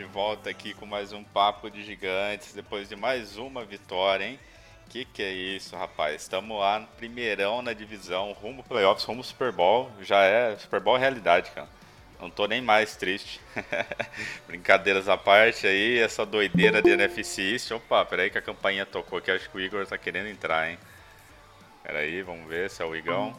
[0.00, 4.40] de volta aqui com mais um Papo de Gigantes, depois de mais uma vitória, hein?
[4.88, 6.22] Que que é isso, rapaz?
[6.22, 10.96] Estamos lá no primeirão na divisão, rumo playoffs, rumo Super Bowl, já é Super Bowl
[10.96, 11.68] realidade, cara.
[12.18, 13.42] Não tô nem mais triste.
[14.48, 17.70] Brincadeiras à parte aí, essa doideira de NFC East.
[17.72, 20.78] Opa, peraí que a campainha tocou aqui, acho que o Igor tá querendo entrar, hein?
[21.82, 23.38] Peraí, vamos ver se é o Igão.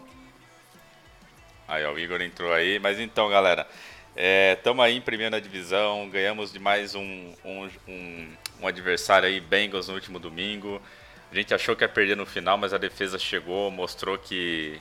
[1.67, 2.77] Aí, ó, o Igor entrou aí.
[2.77, 3.67] Mas então, galera,
[4.15, 6.09] estamos aí em primeira divisão.
[6.09, 10.81] Ganhamos de mais um, um, um, um adversário aí, Bengals, no último domingo.
[11.31, 14.79] A gente achou que ia perder no final, mas a defesa chegou, mostrou que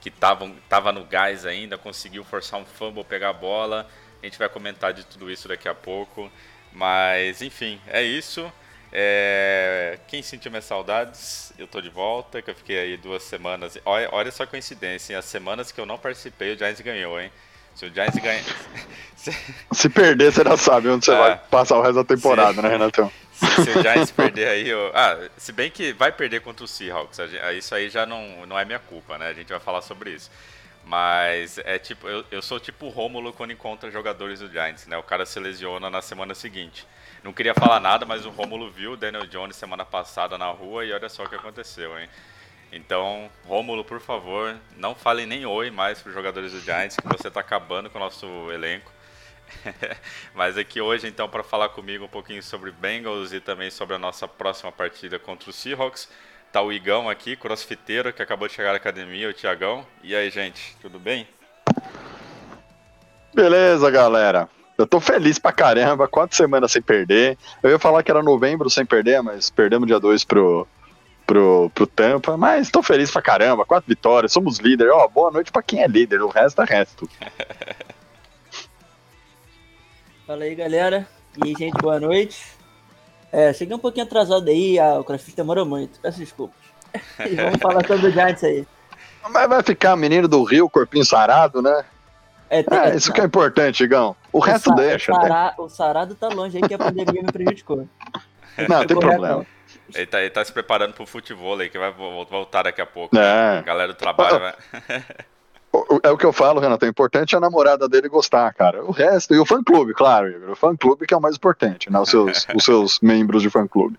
[0.00, 3.86] que tava, tava no gás ainda, conseguiu forçar um fumble, pegar a bola.
[4.22, 6.30] A gente vai comentar de tudo isso daqui a pouco.
[6.72, 8.50] Mas, enfim, é isso.
[8.92, 13.78] É, Quem sentiu minhas saudades, eu tô de volta, que eu fiquei aí duas semanas.
[13.84, 15.18] Olha, olha só a coincidência, hein?
[15.18, 17.30] as semanas que eu não participei, o Giants ganhou, hein?
[17.80, 18.44] Se o Giants ganha.
[19.72, 21.16] Se perder, você já sabe onde você É.
[21.16, 22.60] vai passar o resto da temporada, Sim.
[22.62, 23.10] né, Renatão?
[23.32, 24.68] se, se o Giants perder aí.
[24.68, 24.90] Eu...
[24.94, 27.18] Ah, se bem que vai perder contra o Seahawks,
[27.56, 29.28] isso aí já não, não é minha culpa, né?
[29.28, 30.30] A gente vai falar sobre isso.
[30.84, 34.98] Mas é tipo, eu, eu sou tipo o Rômulo quando encontra jogadores do Giants, né?
[34.98, 36.86] O cara se lesiona na semana seguinte.
[37.24, 40.84] Não queria falar nada, mas o Rômulo viu o Daniel Jones semana passada na rua
[40.84, 42.08] e olha só o que aconteceu, hein?
[42.72, 47.08] Então, Rômulo, por favor, não fale nem oi mais para os jogadores do Giants, que
[47.08, 48.92] você está acabando com o nosso elenco.
[50.34, 53.98] Mas aqui hoje, então, para falar comigo um pouquinho sobre Bengals e também sobre a
[53.98, 56.08] nossa próxima partida contra o Seahawks,
[56.52, 59.84] tá o Igão aqui, crossfiteiro, que acabou de chegar na academia, o Tiagão.
[60.02, 61.26] E aí, gente, tudo bem?
[63.34, 64.48] Beleza, galera.
[64.78, 67.36] Eu tô feliz pra caramba, quatro semanas sem perder.
[67.62, 70.66] Eu ia falar que era novembro sem perder, mas perdemos dia 2 pro,
[71.30, 72.36] pro, pro Tampa.
[72.36, 74.90] Mas tô feliz pra caramba, quatro vitórias, somos líder.
[74.90, 77.08] Ó, boa noite pra quem é líder, o resto é resto.
[80.26, 81.06] Fala aí, galera.
[81.44, 82.44] E aí, gente, boa noite.
[83.30, 86.58] É, cheguei um pouquinho atrasado aí, a, o CrossFit demorou muito, peço desculpas.
[87.30, 88.66] E vamos falar sobre o Giants aí.
[89.30, 91.84] Mas vai ficar menino do Rio, corpinho sarado, né?
[92.48, 94.16] É, tem É, isso que é importante, Igão.
[94.32, 95.12] O resto sa- deixa.
[95.12, 95.28] O, né?
[95.28, 97.86] sara- o sarado tá longe aí que a pandemia me prejudicou.
[98.68, 99.46] Não, tem problema.
[99.94, 102.86] Ele tá, ele tá se preparando pro futebol aí, que vai vo- voltar daqui a
[102.86, 103.16] pouco.
[103.18, 103.58] É.
[103.58, 104.54] A galera do trabalho vai.
[105.72, 106.84] O- o- É o que eu falo, Renato.
[106.84, 108.84] O importante é a namorada dele gostar, cara.
[108.84, 110.50] O resto, e o fã-clube, claro, Igor.
[110.50, 112.00] O fã-clube que é o mais importante, né?
[112.00, 113.96] Os seus, os seus membros de fã-clube.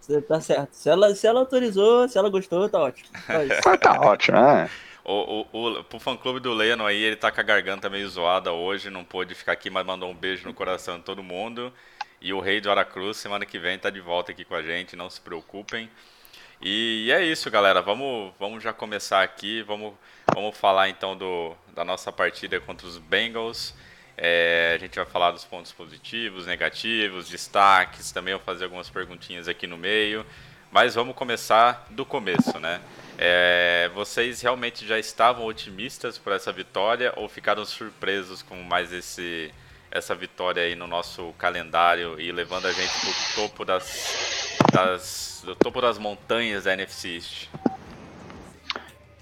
[0.00, 0.68] Você tá certo.
[0.72, 3.08] Se ela, se ela autorizou, se ela gostou, tá ótimo.
[3.26, 4.68] Mas tá ótimo, né?
[5.02, 8.06] O, o, o, pro fã clube do Leno aí, ele tá com a garganta meio
[8.10, 11.72] zoada hoje, não pôde ficar aqui, mas mandou um beijo no coração de todo mundo.
[12.20, 14.96] E o Rei do Aracruz, semana que vem, tá de volta aqui com a gente,
[14.96, 15.88] não se preocupem.
[16.60, 17.80] E é isso, galera.
[17.80, 19.62] Vamos, vamos já começar aqui.
[19.62, 19.94] Vamos,
[20.34, 23.74] vamos falar então do, da nossa partida contra os Bengals.
[24.16, 28.10] É, a gente vai falar dos pontos positivos, negativos, destaques.
[28.10, 30.26] Também vou fazer algumas perguntinhas aqui no meio.
[30.72, 32.80] Mas vamos começar do começo, né?
[33.16, 39.52] É, vocês realmente já estavam otimistas por essa vitória ou ficaram surpresos com mais esse,
[39.90, 45.54] essa vitória aí no nosso calendário e levando a gente pro topo das, das do
[45.54, 47.48] topo das montanhas da NFC East?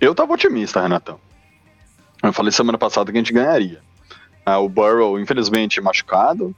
[0.00, 1.21] Eu tava otimista, Renatão.
[2.22, 3.81] Eu falei semana passada que a gente ganharia.
[4.44, 6.54] Ah, o Burrow, infelizmente, machucado.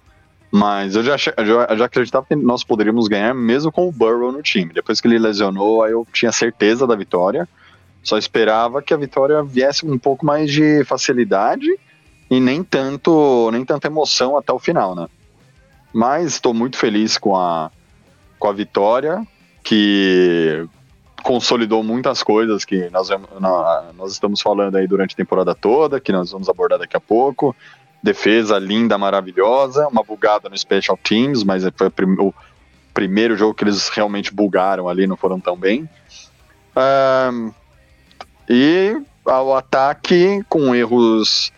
[0.50, 1.34] Mas eu já, já,
[1.76, 4.72] já acreditava que nós poderíamos ganhar mesmo com o Burrow no time.
[4.72, 7.46] Depois que ele lesionou, aí eu tinha certeza da vitória.
[8.02, 11.68] Só esperava que a vitória viesse com um pouco mais de facilidade
[12.30, 15.08] e nem tanto, nem tanta emoção até o final, né?
[15.92, 17.70] Mas estou muito feliz com a,
[18.38, 19.26] com a vitória,
[19.64, 20.66] que
[21.22, 23.08] consolidou muitas coisas que nós,
[23.96, 27.54] nós estamos falando aí durante a temporada toda, que nós vamos abordar daqui a pouco.
[28.02, 32.32] Defesa linda, maravilhosa, uma bugada no Special Teams, mas foi o prim- o
[32.94, 35.88] primeiro jogo que eles realmente bugaram ali, não foram tão bem.
[36.76, 37.50] Ahn,
[38.48, 41.52] e ao ataque com erros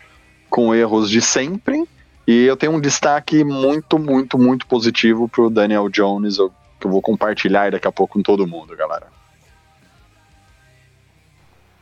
[0.50, 1.88] com erros de sempre.
[2.26, 6.36] E eu tenho um destaque muito, muito, muito positivo pro Daniel Jones,
[6.78, 9.06] que eu vou compartilhar daqui a pouco com todo mundo, galera.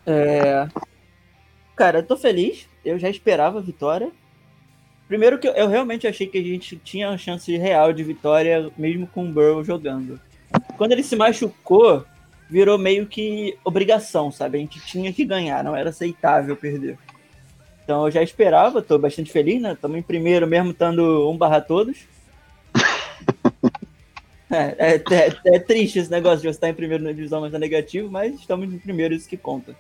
[0.06, 0.69] É...
[1.75, 2.69] Cara, eu tô feliz.
[2.85, 4.11] Eu já esperava a vitória.
[5.06, 8.71] Primeiro que eu, eu realmente achei que a gente tinha uma chance real de vitória,
[8.76, 10.21] mesmo com o Burrow jogando.
[10.76, 12.05] Quando ele se machucou,
[12.49, 14.59] virou meio que obrigação, sabe?
[14.59, 16.99] A gente tinha que ganhar, não era aceitável perder.
[17.88, 19.73] Então eu já esperava, tô bastante feliz, né?
[19.73, 21.96] Estamos em primeiro mesmo estando um barra todos.
[24.50, 27.52] É, é, é, é triste esse negócio de você estar em primeiro na divisão, mas
[27.52, 29.73] é negativo, mas estamos em primeiro, isso que conta.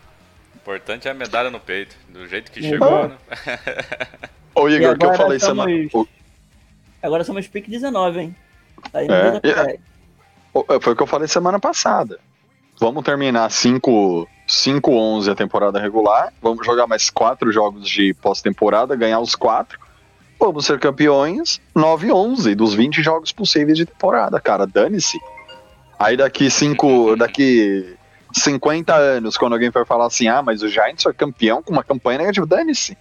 [0.54, 3.16] O importante é a medalha no peito, do jeito que chegou, né?
[4.54, 5.88] Ô, Igor, que eu falei somos- semana.
[5.94, 6.06] o-
[7.02, 8.36] Agora somos pick 19, hein?
[8.92, 9.78] Tá É,
[10.52, 12.20] o- Foi o que eu falei semana passada.
[12.78, 13.50] Vamos terminar
[14.48, 16.32] 5-11 a temporada regular.
[16.40, 19.78] Vamos jogar mais quatro jogos de pós-temporada, ganhar os quatro.
[20.40, 24.66] Vamos ser campeões 9-11 dos 20 jogos possíveis de temporada, cara.
[24.66, 25.18] Dane-se.
[25.98, 27.96] Aí daqui cinco, daqui
[28.32, 31.82] 50 anos, quando alguém for falar assim, ah, mas o Giants foi campeão com uma
[31.84, 32.96] campanha negativa, dane-se.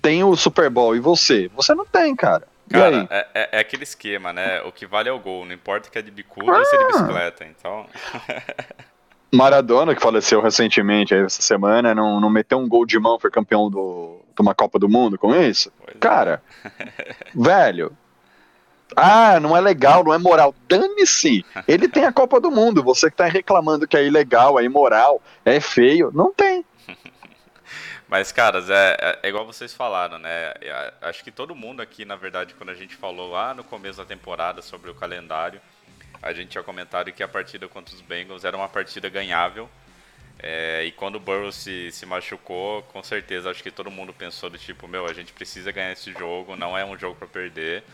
[0.00, 1.48] Tem o Super Bowl e você?
[1.54, 2.48] Você não tem, cara.
[2.68, 4.62] E Cara, é, é- é aquele esquema, né?
[4.62, 6.78] O que vale é o gol, não importa que é de bicudo ou se é
[6.78, 7.44] de bicicleta.
[7.44, 7.86] Então,
[9.34, 13.30] Maradona, que faleceu recentemente aí essa semana, não, não meteu um gol de mão, foi
[13.30, 15.72] campeão do, de uma Copa do Mundo com isso?
[15.78, 15.98] pois é.
[15.98, 16.42] Cara,
[17.34, 17.96] velho.
[18.94, 20.54] Ah, não é legal, não é moral.
[20.68, 21.44] Dane-se!
[21.66, 22.82] Ele tem a Copa do Mundo.
[22.82, 26.10] Você que tá reclamando que é ilegal, é imoral, é feio.
[26.12, 26.62] Não tem.
[28.06, 30.52] Mas, caras, é, é- é igual vocês falaram, né?
[30.60, 33.96] É, Acho que todo mundo aqui, na verdade, quando a gente falou lá no começo
[33.96, 35.58] da temporada sobre o calendário,
[36.22, 39.68] a gente tinha comentado que a partida contra os Bengals era uma partida ganhável.
[40.38, 44.48] É, e quando o Burrow se, se machucou, com certeza acho que todo mundo pensou
[44.50, 47.84] do tipo, meu, a gente precisa ganhar esse jogo, não é um jogo para perder.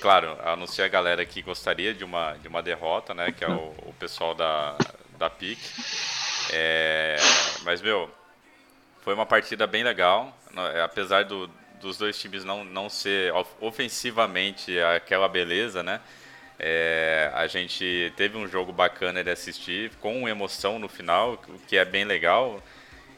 [0.00, 3.32] Claro, a não ser a galera que gostaria de uma, de uma derrota, né?
[3.32, 4.76] Que é o, o pessoal da,
[5.18, 5.58] da PIC.
[6.52, 7.16] É,
[7.62, 8.10] mas, meu,
[9.02, 10.36] foi uma partida bem legal.
[10.52, 11.48] no- é, Apesar do-
[11.80, 16.00] dos dois times não, não ser of- ofensivamente aquela beleza, né?
[16.62, 21.78] É, a gente teve um jogo bacana de assistir, com emoção no final, o que
[21.78, 22.62] é bem legal.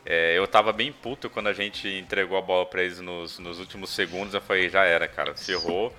[0.06, 3.59] É, eu tava bem puto quando a gente entregou a bola pra eles nos, nos
[3.59, 4.33] últimos segundos.
[4.33, 5.93] Eu falei, já era, cara, ferrou.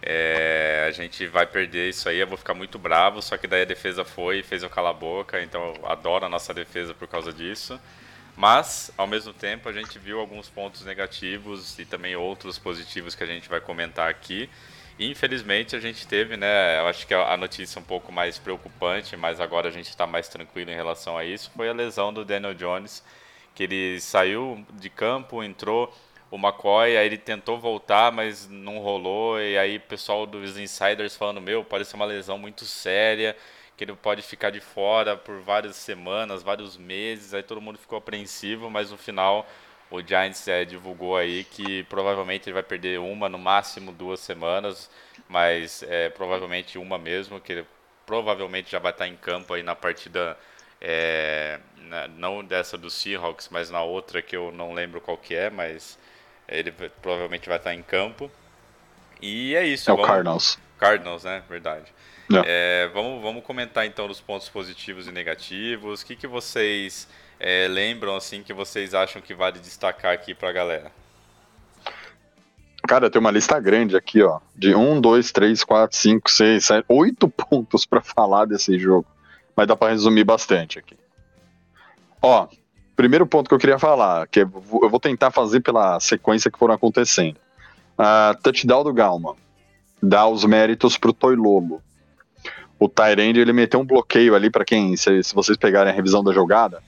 [0.00, 3.20] É, a gente vai perder isso aí, eu vou ficar muito bravo.
[3.20, 5.42] Só que daí a defesa foi fez eu calar a boca.
[5.42, 7.80] Então eu adoro a nossa defesa por causa disso.
[8.36, 13.24] Mas, ao mesmo tempo, a gente viu alguns pontos negativos e também outros positivos que
[13.24, 14.48] a gente vai comentar aqui.
[15.02, 16.78] Infelizmente, a gente teve, né?
[16.78, 20.06] Eu acho que a a notícia um pouco mais preocupante, mas agora a gente está
[20.06, 21.50] mais tranquilo em relação a isso.
[21.56, 23.02] Foi a lesão do Daniel Jones,
[23.54, 25.90] que ele saiu de campo, entrou
[26.30, 29.40] o McCoy, aí ele tentou voltar, mas não rolou.
[29.40, 33.34] E aí, o pessoal dos insiders falando: Meu, parece uma lesão muito séria
[33.76, 37.96] que ele pode ficar de fora por várias semanas, vários meses, aí todo mundo ficou
[37.96, 39.46] apreensivo, mas no final
[39.90, 44.90] o Giants eh, divulgou aí que provavelmente ele vai perder uma, no máximo duas semanas,
[45.28, 47.66] mas eh, provavelmente uma mesmo, que ele
[48.06, 50.36] provavelmente já vai estar em campo aí na partida,
[50.80, 55.34] eh, na- não dessa do Seahawks, mas na outra que eu não lembro qual que
[55.34, 55.98] é, mas
[56.48, 56.72] ele
[57.02, 58.30] provavelmente vai estar em campo.
[59.22, 59.90] E é isso.
[59.90, 60.58] É o vamos- Cardinals.
[60.78, 61.42] Cardinals, né?
[61.48, 61.92] Verdade.
[62.46, 62.84] É.
[62.84, 66.02] É, vamos, vamos comentar então dos pontos positivos e negativos.
[66.02, 67.06] O que, que vocês
[67.40, 70.92] é, lembram, assim, que vocês acham que vale destacar aqui pra galera?
[72.86, 74.40] Cara, tem uma lista grande aqui, ó.
[74.54, 79.06] De 1, 2, 3, 4, 5, 6, 7, 8 pontos pra falar desse jogo.
[79.56, 80.96] Mas dá pra resumir bastante aqui.
[82.20, 82.46] Ó,
[82.94, 84.48] primeiro ponto que eu queria falar, que eu
[84.90, 87.36] vou tentar fazer pela sequência que foram acontecendo.
[87.96, 89.34] Ah, touchdown do Galman.
[90.02, 91.82] Dá os méritos pro Toilolo.
[92.78, 96.24] O Tyrande, ele meteu um bloqueio ali, pra quem, se, se vocês pegarem a revisão
[96.24, 96.82] da jogada,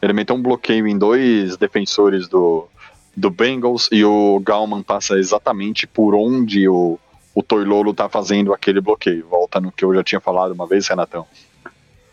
[0.00, 2.68] ele meteu um bloqueio em dois defensores do,
[3.16, 6.98] do Bengals e o Galman passa exatamente por onde o,
[7.34, 9.26] o Toilolo tá fazendo aquele bloqueio.
[9.28, 11.26] Volta no que eu já tinha falado uma vez, Renatão.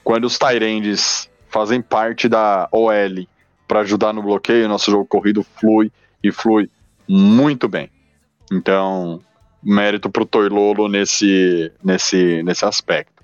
[0.03, 3.27] Quando os Tyrands fazem parte da OL
[3.67, 5.91] para ajudar no bloqueio, nosso jogo corrido flui
[6.23, 6.69] e flui
[7.07, 7.89] muito bem.
[8.51, 9.21] Então,
[9.61, 13.23] mérito pro Toilolo nesse, nesse, nesse aspecto.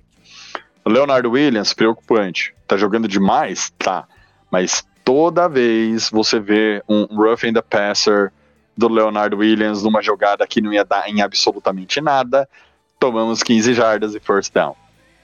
[0.85, 2.53] Leonardo Williams, preocupante.
[2.67, 3.71] Tá jogando demais?
[3.77, 4.07] Tá.
[4.51, 8.31] Mas toda vez você vê um roughing the passer
[8.77, 12.47] do Leonardo Williams numa jogada que não ia dar em absolutamente nada,
[12.99, 14.75] tomamos 15 jardas e first down.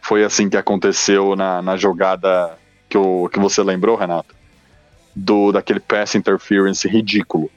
[0.02, 2.58] Foi assim que aconteceu na, na jogada
[2.90, 4.36] que, o, que você lembrou, Renato?
[5.16, 7.50] Do, daquele pass interference ridículo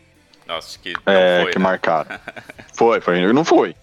[0.47, 1.63] Nossa, que é, foi, que né?
[1.65, 2.19] marcaram.
[2.73, 3.75] foi, foi, não foi.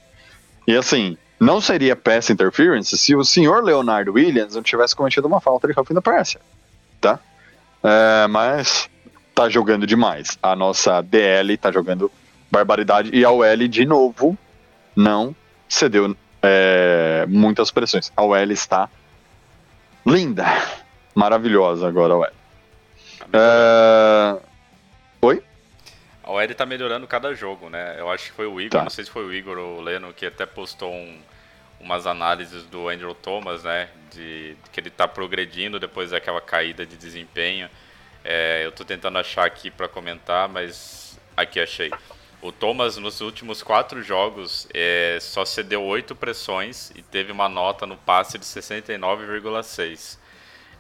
[0.66, 5.42] E assim, não seria pass interference se o senhor Leonardo Williams não tivesse cometido uma
[5.42, 6.42] falta de roughing the passer,
[7.02, 7.20] tá?
[7.86, 8.90] É, mas
[9.34, 10.38] tá jogando demais.
[10.42, 12.12] A nossa DL tá jogando
[12.50, 13.10] barbaridade.
[13.14, 14.38] E a OL, de novo,
[14.96, 15.36] não
[15.70, 18.12] cedeu é, muitas pressões.
[18.16, 18.90] A OL está
[20.06, 20.46] linda,
[21.14, 22.28] maravilhosa agora a OL.
[23.34, 24.38] É...
[25.22, 25.44] Oi?
[26.24, 27.96] A OL tá melhorando cada jogo, né?
[28.00, 28.84] Eu acho que foi o Igor, Tá.
[28.84, 31.18] não sei se foi o Igor ou o Leno, que até postou um-
[31.80, 33.90] umas análises do Andrew Thomas, né?
[34.12, 37.70] De que ele tá progredindo depois daquela caída de desempenho.
[38.24, 41.92] É, eu tô tentando achar aqui para comentar, mas aqui achei.
[42.42, 47.86] O Thomas, nos últimos quatro jogos, é, só cedeu oito pressões e teve uma nota
[47.86, 50.18] no passe de 69,6.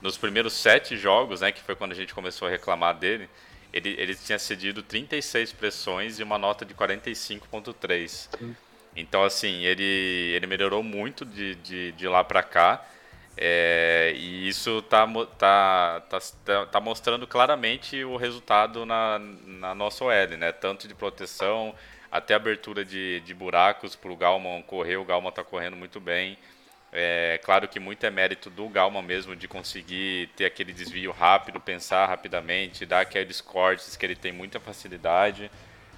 [0.01, 3.29] Nos primeiros sete jogos, né, que foi quando a gente começou a reclamar dele,
[3.73, 8.29] ele, ele tinha cedido 36 pressões e uma nota de 45,3.
[8.95, 9.83] Então, assim, ele,
[10.35, 12.85] ele melhorou muito de, de, de lá para cá.
[13.37, 19.75] é, e isso tá, mo- tá, tá, tá, tá mostrando claramente o resultado na, na
[19.75, 20.51] nossa OL, né?
[20.53, 21.75] Tanto de proteção
[22.11, 24.95] até abertura de, de buracos para o Galman correr.
[24.97, 26.37] O Galman está correndo muito bem.
[26.93, 31.59] É claro que muito é mérito do Galman mesmo de conseguir ter aquele desvio rápido,
[31.59, 35.51] pensar rapidamente, dar aqueles cortes que ele tem muita facilidade.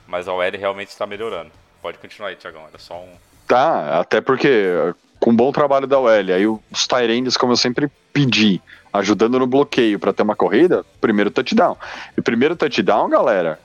[0.08, 1.52] Mas a OL realmente está melhorando.
[1.82, 2.64] Pode continuar aí, Tiagão.
[2.68, 3.14] Era só um.
[3.48, 8.62] Tá, até porque com bom trabalho da OL, aí os Tyrands, como eu sempre pedi,
[8.92, 11.78] ajudando no bloqueio para ter uma corrida, primeiro touchdown.
[12.18, 13.60] E primeiro touchdown, galera,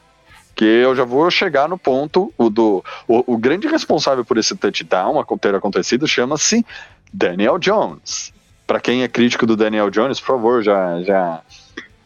[0.54, 4.54] que eu já vou chegar no ponto o do o, o grande responsável por esse
[4.56, 6.64] touchdown ter acontecido chama-se
[7.12, 8.32] Daniel Jones.
[8.66, 11.42] Para quem é crítico do Daniel Jones, por favor, já já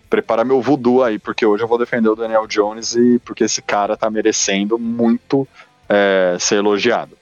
[0.09, 3.61] prepara meu voodoo aí, porque hoje eu vou defender o Daniel Jones e porque esse
[3.61, 5.47] cara tá merecendo muito
[5.89, 7.17] é, ser elogiado.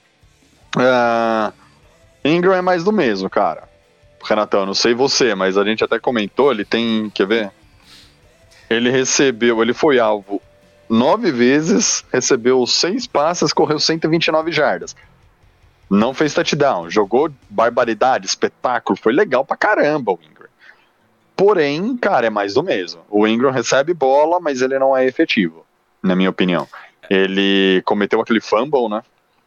[0.77, 1.53] Ah,
[2.23, 3.63] Ingram é mais do mesmo, cara.
[4.23, 7.51] Renatão, não sei você, mas a gente até comentou, ele tem, quer ver?
[8.69, 10.41] Ele recebeu, ele foi alvo
[10.89, 14.95] nove vezes, recebeu seis passes, correu 129 jardas.
[15.89, 20.47] Não fez touchdown, jogou barbaridade, espetáculo, foi legal pra caramba o Ingram.
[21.35, 23.01] Porém, cara, é mais do mesmo.
[23.09, 25.65] O Ingram recebe bola, mas ele não é efetivo,
[26.01, 26.67] na minha opinião.
[27.09, 29.03] Ele cometeu aquele fumble, né?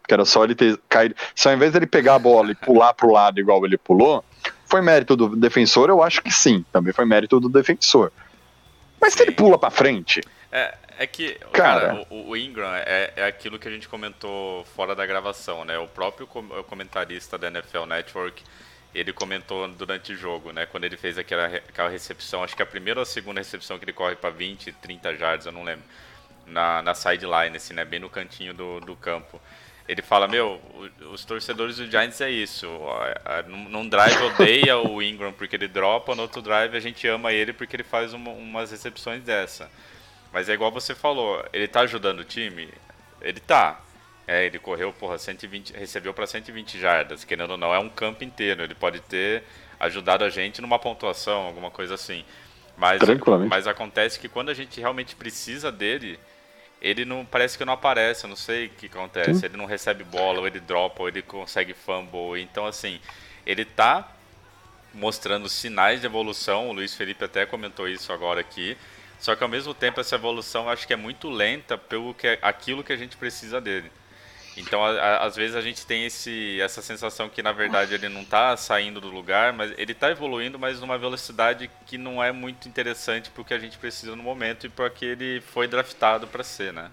[0.06, 1.14] Que era só ele ter caído.
[1.34, 4.24] Se ao invés dele pegar a bola e pular pro lado igual ele pulou,
[4.64, 5.88] foi mérito do defensor?
[5.88, 6.64] Eu acho que sim.
[6.72, 8.12] Também foi mérito do defensor.
[9.00, 11.80] Mas se ele pula pra frente, É, é que, Cara.
[11.80, 15.78] cara, o, o Ingram é, é aquilo que a gente comentou fora da gravação, né?
[15.78, 18.42] O próprio comentarista da NFL Network,
[18.94, 20.66] ele comentou durante o jogo, né?
[20.66, 23.84] Quando ele fez aquela, aquela recepção, acho que a primeira ou a segunda recepção que
[23.84, 25.84] ele corre para 20, 30 yards, eu não lembro,
[26.50, 27.84] na, na sideline, assim, né?
[27.84, 29.40] Bem no cantinho do, do campo.
[29.88, 30.60] Ele fala, meu,
[31.12, 32.66] os torcedores do Giants é isso.
[33.24, 37.06] a- a- Num drive odeia o Ingram porque ele dropa, no outro drive a gente
[37.08, 39.70] ama ele porque ele faz uma- umas recepções dessa.
[40.32, 42.68] Mas é igual você falou, ele tá ajudando o time?
[43.22, 43.80] Ele tá.
[44.26, 48.22] É, ele correu, porra, 120, recebeu para 120 jardas, querendo ou não, é um campo
[48.22, 48.62] inteiro.
[48.62, 49.42] Ele pode ter
[49.80, 52.26] ajudado a gente numa pontuação, alguma coisa assim.
[52.76, 53.00] Mas,
[53.48, 56.20] mas acontece que quando a gente realmente precisa dele,
[56.80, 59.44] ele não parece que não aparece, eu não sei o que acontece.
[59.44, 62.40] Ele não recebe bola, ou ele dropa, ou ele consegue fumble.
[62.40, 63.00] Então, assim,
[63.44, 64.12] ele tá
[64.94, 66.68] mostrando sinais de evolução.
[66.68, 68.76] O Luiz Felipe até comentou isso agora aqui.
[69.18, 72.84] Só que ao mesmo tempo essa evolução acho que é muito lenta pelo que aquilo
[72.84, 73.90] que a gente precisa dele.
[74.58, 78.08] Então a- a- às vezes a gente tem esse, essa sensação que na verdade ele
[78.08, 82.32] não está saindo do lugar, mas ele está evoluindo, mas numa velocidade que não é
[82.32, 85.66] muito interessante para o que a gente precisa no momento e para que ele foi
[85.68, 86.90] draftado para ser, né?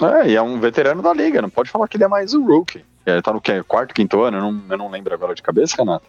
[0.00, 2.44] é, e é um veterano da liga, não pode falar que ele é mais um
[2.44, 2.84] rookie.
[3.06, 3.62] Ele tá no quê?
[3.62, 6.06] quarto, quinto ano, eu não, eu não lembro agora de cabeça, Renato.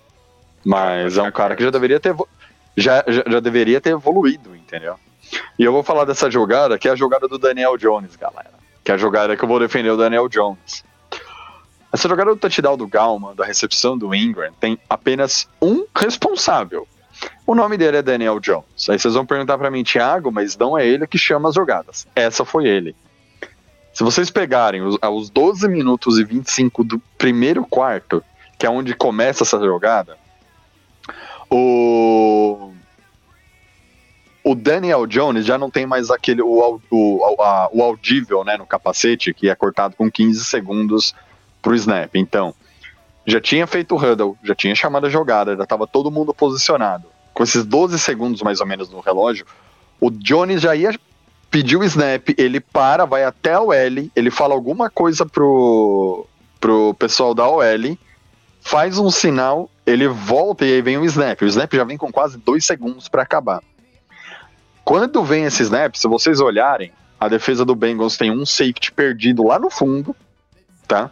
[0.64, 2.16] Mas é um cara que já deveria ter
[2.78, 4.96] já, já, já deveria ter evoluído, entendeu?
[5.58, 8.63] E eu vou falar dessa jogada, que é a jogada do Daniel Jones, galera.
[8.84, 10.84] Que é a jogada que eu vou defender o Daniel Jones.
[11.92, 16.88] Essa jogada do touchdown do Galman, da recepção do Ingram, tem apenas um responsável.
[17.46, 18.90] O nome dele é Daniel Jones.
[18.90, 22.08] Aí vocês vão perguntar pra mim, Thiago, mas não é ele que chama as jogadas.
[22.16, 22.96] Essa foi ele.
[23.94, 28.24] Se vocês pegarem os, aos 12 minutos e 25 do primeiro quarto,
[28.58, 30.18] que é onde começa essa jogada,
[31.50, 32.74] o
[34.44, 38.66] o Daniel Jones já não tem mais aquele o, o, a- o audível né, no
[38.66, 41.14] capacete, que é cortado com 15 segundos
[41.62, 42.14] pro snap.
[42.16, 42.54] Então,
[43.26, 47.06] já tinha feito o huddle, já tinha chamado a jogada, já estava todo mundo posicionado.
[47.34, 49.46] Com esses 12 segundos mais ou menos no relógio,
[50.00, 50.92] o Jones já ia
[51.50, 53.74] pedir o snap, ele para, vai até a OL,
[54.16, 56.26] ele fala alguma coisa pro,
[56.60, 57.98] pro pessoal da OL,
[58.60, 61.42] faz um sinal, ele volta e aí vem o snap.
[61.42, 63.62] O snap já vem com quase dois segundos para acabar.
[64.84, 69.44] Quando vem esse snap, se vocês olharem, A defesa do Bengals tem um safety perdido
[69.44, 70.14] lá no fundo,
[70.86, 71.10] tá?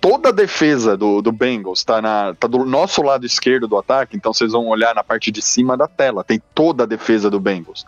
[0.00, 4.16] Toda a defesa do, do Bengals tá, na, tá do nosso lado esquerdo do ataque,
[4.16, 6.24] então vocês vão olhar na parte de cima da tela.
[6.24, 7.84] Tem toda a defesa do Bengals.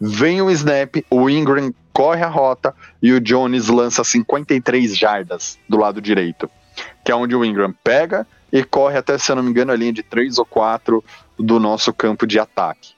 [0.00, 5.78] Vem o snap, o Ingram corre a rota e o Jones lança 53 jardas do
[5.78, 6.50] lado direito,
[7.04, 9.76] que é onde o Ingram pega e corre até, se eu não me engano, a
[9.76, 11.04] linha de 3 ou 4
[11.38, 12.95] do nosso campo de ataque.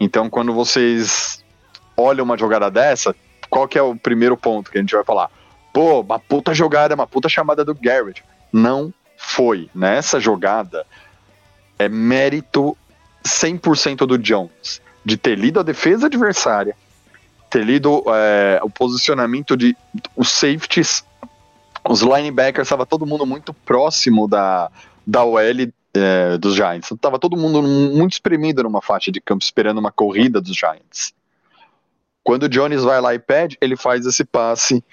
[0.00, 1.44] Então, quando vocês
[1.96, 3.14] olham uma jogada dessa,
[3.50, 5.30] qual que é o primeiro ponto que a gente vai falar?
[5.72, 8.24] Pô, uma puta jogada, uma puta chamada do Garrett.
[8.52, 9.68] Não foi.
[9.74, 10.86] Nessa jogada,
[11.78, 12.76] é mérito
[13.24, 16.76] 100% do Jones de ter lido a defesa adversária,
[17.50, 19.76] ter lido é, o posicionamento de
[20.14, 21.04] os safeties,
[21.88, 24.70] os linebackers, estava todo mundo muito próximo da,
[25.06, 25.40] da OL
[25.94, 26.92] é, dos Giants.
[27.00, 31.14] Tava todo mundo muito espremido numa faixa de campo, esperando uma corrida dos Giants.
[32.22, 34.84] Quando o Jones vai lá e pede, ele faz esse passe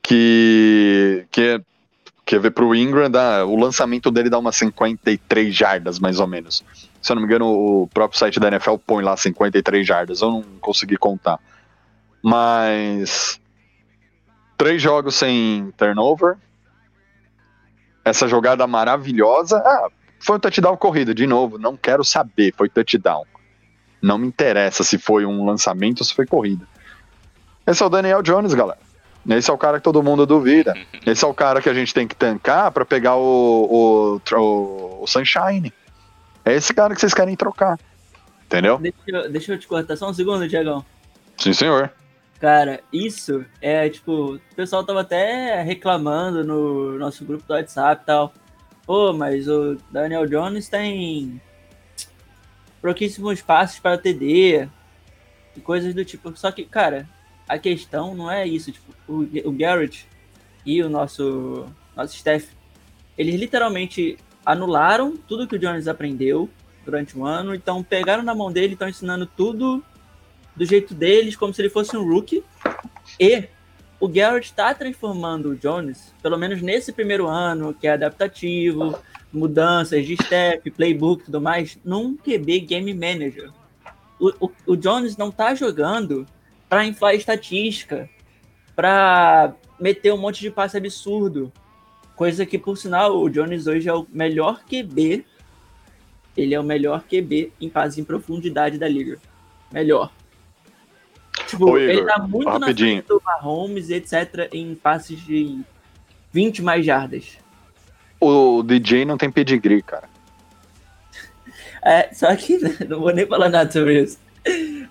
[0.00, 6.20] que, que é ver pro Ingram, dá, o lançamento dele dá umas 53 jardas, mais
[6.20, 6.64] ou menos.
[7.02, 10.30] Se eu não me engano, o próprio site da NFL põe lá 53 jardas, eu
[10.30, 11.38] não consegui contar.
[12.22, 13.40] Mas.
[14.56, 16.36] Três jogos sem turnover.
[18.04, 19.58] Essa jogada maravilhosa.
[19.58, 21.58] Ah, foi um touchdown corrido, de novo.
[21.58, 23.24] Não quero saber, foi touchdown.
[24.02, 26.66] Não me interessa se foi um lançamento ou se foi corrida.
[27.66, 28.78] Esse é o Daniel Jones, galera.
[29.28, 30.74] Esse é o cara que todo mundo duvida.
[31.06, 35.02] Esse é o cara que a gente tem que tancar para pegar o, o, o,
[35.02, 35.72] o, Sunshine.
[36.44, 37.78] É esse cara que vocês querem trocar.
[38.44, 38.78] Entendeu?
[38.78, 40.84] Deixa eu, deixa eu te cortar só um segundo, Diegão.
[41.38, 41.90] Sim, senhor.
[42.38, 48.06] Cara, isso é tipo, o pessoal tava até reclamando no nosso grupo do WhatsApp e
[48.06, 48.34] tal.
[48.86, 51.40] Pô, mas o Daniel Jones tem
[52.82, 54.68] pouquíssimos passos para TD
[55.56, 56.36] e coisas do tipo.
[56.36, 57.08] Só que, cara,
[57.48, 58.72] a questão não é isso.
[58.72, 60.06] Tipo, o, o Garrett
[60.66, 62.48] e o nosso, nosso staff,
[63.16, 66.50] eles literalmente anularam tudo que o Jones aprendeu
[66.84, 67.54] durante um ano.
[67.54, 69.82] Então pegaram na mão dele, estão ensinando tudo
[70.54, 72.44] do jeito deles, como se ele fosse um rookie.
[73.18, 73.48] E
[74.00, 78.98] o Garrett está transformando o Jones, pelo menos nesse primeiro ano, que é adaptativo,
[79.32, 83.50] mudanças de step, playbook e tudo mais, num QB game manager.
[84.20, 86.26] O, o, o Jones não está jogando
[86.68, 88.08] para inflar estatística,
[88.74, 91.52] para meter um monte de passe absurdo.
[92.16, 95.24] Coisa que, por sinal, o Jones hoje é o melhor QB.
[96.36, 99.18] Ele é o melhor QB em passe em profundidade da liga.
[99.72, 100.12] Melhor.
[101.54, 102.96] Tipo, Ô, Igor, ele tá muito rapidinho.
[102.96, 105.60] na frente do Mahomes, etc., em passes de
[106.32, 107.38] 20 mais jardas.
[108.20, 110.08] O DJ não tem pedigree, cara.
[111.86, 112.56] É, só que
[112.88, 114.18] não vou nem falar nada sobre isso.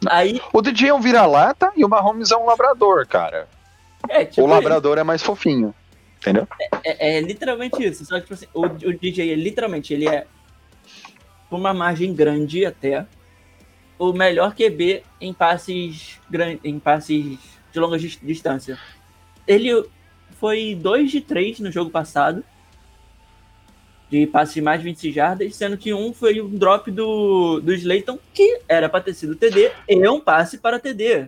[0.08, 0.39] Aí...
[0.54, 3.47] O DJ é um vira-lata e o Mahomes é um labrador, cara.
[4.08, 5.02] É, tipo, o labrador ele...
[5.02, 5.73] é mais fofinho,
[6.21, 6.47] entendeu?
[6.62, 8.06] É, é, é, literalmente isso.
[8.06, 10.28] Só que tipo assim, o, o DJ, ele, literalmente, ele é
[11.49, 13.08] uma margem grande até
[13.97, 16.19] o melhor QB em passes
[16.63, 17.39] em passes
[17.71, 18.77] de longa distância.
[19.47, 19.86] Ele
[20.39, 22.43] foi 2 de 3 no jogo passado
[24.13, 27.73] de passe de mais de 26 jardas, sendo que um foi um drop do, do
[27.73, 31.27] Slayton, que era para ter sido TD, e um passe para TD.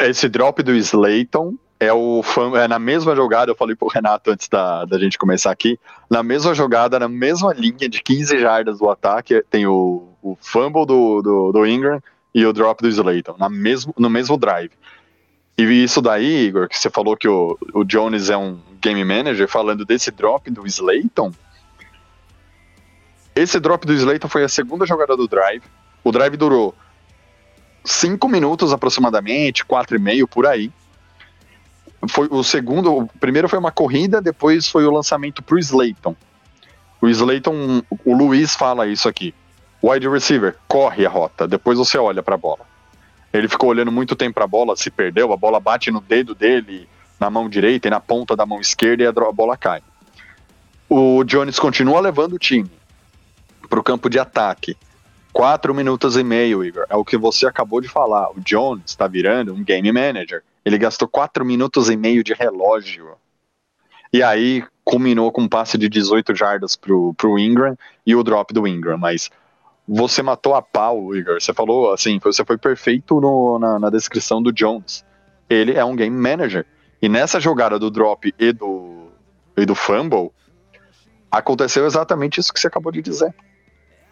[0.00, 2.22] Esse drop do Slayton é o
[2.56, 5.78] é na mesma jogada, eu falei pro Renato antes da, da gente começar aqui,
[6.10, 10.86] na mesma jogada, na mesma linha de 15 jardas do ataque, tem o, o fumble
[10.86, 12.00] do, do, do Ingram
[12.34, 14.70] e o drop do Slayton, na mesmo, no mesmo drive.
[15.58, 19.46] E isso daí, Igor, que você falou que o, o Jones é um game manager,
[19.48, 21.32] falando desse drop do Slayton,
[23.34, 25.62] esse drop do Slayton foi a segunda jogada do drive.
[26.04, 26.74] O drive durou
[27.84, 30.70] 5 minutos aproximadamente, 4 e meio por aí.
[32.08, 36.16] Foi o segundo, o primeiro foi uma corrida, depois foi o lançamento pro Slayton.
[37.00, 39.34] O Slayton, o Luiz fala isso aqui.
[39.82, 42.64] Wide receiver, corre a rota, depois você olha para a bola.
[43.32, 46.34] Ele ficou olhando muito tempo para a bola, se perdeu, a bola bate no dedo
[46.34, 49.82] dele, na mão direita e na ponta da mão esquerda e a bola cai.
[50.88, 52.70] O Jones continua levando o time
[53.68, 54.76] para o campo de ataque.
[55.32, 56.84] Quatro minutos e meio, Igor.
[56.90, 58.30] É o que você acabou de falar.
[58.32, 60.42] O Jones está virando um game manager.
[60.62, 63.12] Ele gastou quatro minutos e meio de relógio.
[64.12, 67.74] E aí culminou com um passe de 18 jardas pro, pro Ingram
[68.06, 68.98] e o drop do Ingram.
[68.98, 69.30] Mas
[69.86, 71.40] você matou a pau, Igor.
[71.40, 75.04] Você falou assim, você foi perfeito no, na, na descrição do Jones.
[75.48, 76.66] Ele é um game manager.
[77.00, 79.08] E nessa jogada do drop e do,
[79.56, 80.30] e do fumble,
[81.30, 83.34] aconteceu exatamente isso que você acabou de dizer.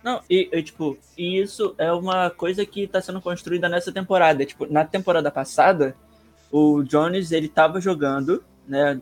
[0.02, 4.44] Não, e, e, tipo, isso é uma coisa que tá sendo construída nessa temporada.
[4.44, 5.94] Tipo, na temporada passada,
[6.50, 9.00] o Jones, ele tava jogando, né,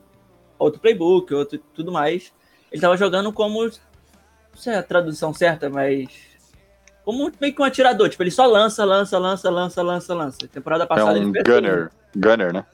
[0.59, 2.33] outro playbook, outro tudo mais.
[2.71, 3.71] Ele tava jogando como, não
[4.55, 6.28] sei a tradução certa, mas
[7.09, 8.11] como meio que um atirador.
[8.11, 10.39] Tipo, ele só lança, lança, lança, lança, lança, lança.
[10.47, 11.91] Temporada É passada um ele fez gunner.
[12.15, 12.67] Gunner, né?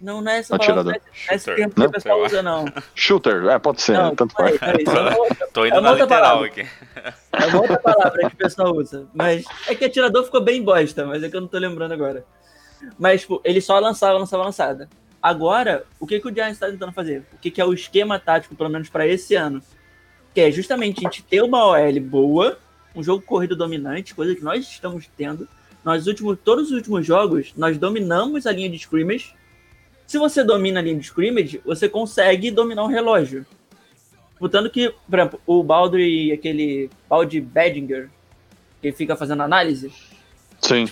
[0.00, 0.94] Não, não é essa Atirador.
[0.94, 2.64] palavra, não é esse termo que o pessoal usa, não.
[2.92, 4.52] Shooter, é, pode ser, Não, tanto faz.
[4.56, 6.46] isso é Tô indo É na literal palavra.
[6.48, 6.66] aqui.
[7.32, 9.06] É uma outra palavra que o pessoal usa.
[9.14, 12.24] Mas é que atirador ficou bem bosta, mas é que eu não tô lembrando agora.
[12.98, 14.88] Mas, tipo, ele só lançava, lançava, lançada.
[15.22, 17.24] Agora, o que, que o Giants tá tentando fazer?
[17.32, 19.62] O que, que é o esquema tático, pelo menos pra esse ano?
[20.34, 22.58] Que é justamente a gente ter uma OL boa,
[22.96, 25.46] um jogo corrido dominante, coisa que nós estamos tendo.
[25.84, 29.34] Nós últimos, todos os últimos jogos, nós dominamos a linha de scrimmage.
[30.06, 33.44] Se você domina a linha de scrimmage, você consegue dominar o relógio.
[34.38, 38.10] Portanto que, por exemplo, o Baldry, aquele Baldy Bedinger,
[38.80, 39.92] que fica fazendo análise,
[40.60, 40.86] Sim.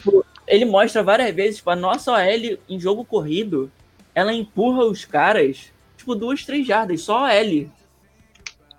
[0.46, 3.70] ele mostra várias vezes, tipo, a nossa OL em jogo corrido,
[4.14, 7.70] ela empurra os caras, tipo, duas, três jardas, só a L.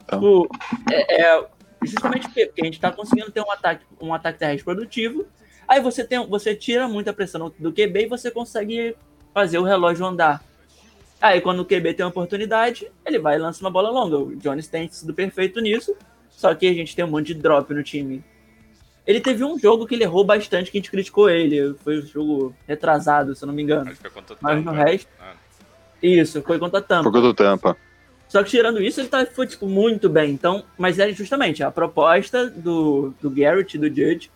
[0.04, 0.20] Então.
[0.20, 0.50] Tipo,
[0.92, 1.48] é, é
[1.86, 5.26] justamente porque a gente tá conseguindo ter um ataque, um ataque terrestre produtivo,
[5.68, 8.96] aí você tem, você tira muita pressão do QB e você consegue
[9.34, 10.44] fazer o relógio andar.
[11.22, 14.18] Aí quando o QB tem uma oportunidade, ele vai e lança uma bola longa.
[14.18, 15.96] O Jones tem sido perfeito nisso,
[16.30, 18.24] só que a gente tem um monte de drop no time.
[19.08, 21.76] Ele teve um jogo que ele errou bastante, que a gente criticou ele.
[21.84, 23.84] Foi um jogo retrasado, se eu não me engano.
[23.90, 25.34] Acho que foi contra o Mas no resto- Ah,
[26.02, 27.04] Isso, foi contra a Tampa.
[27.04, 27.78] Por conta do Tampa.
[28.28, 30.32] Só que tirando isso, ele tá, foi, tipo, muito bem.
[30.32, 34.32] Então, mas é justamente a proposta do, do Garrett e do Judge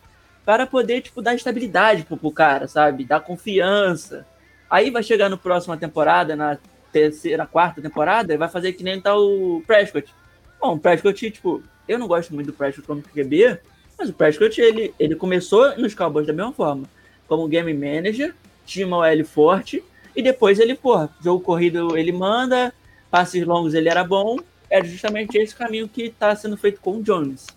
[0.45, 3.04] para poder, tipo, dar estabilidade pro, pro cara, sabe?
[3.04, 4.25] Dar confiança.
[4.69, 6.58] Aí vai chegar no próxima temporada, na
[6.91, 10.13] terceira, quarta temporada, e vai fazer que nem tá o Prescott.
[10.60, 13.60] Bom, o Prescott, tipo, eu não gosto muito do Prescott como QB,
[13.97, 16.84] mas o Prescott, ele, ele começou nos Cowboys da mesma forma.
[17.28, 18.34] Como game manager,
[18.65, 19.84] tinha uma OL forte,
[20.15, 22.73] e depois ele, porra, jogo corrido ele manda,
[23.09, 24.37] passes longos ele era bom,
[24.69, 27.47] era justamente esse caminho que está sendo feito com o Jones.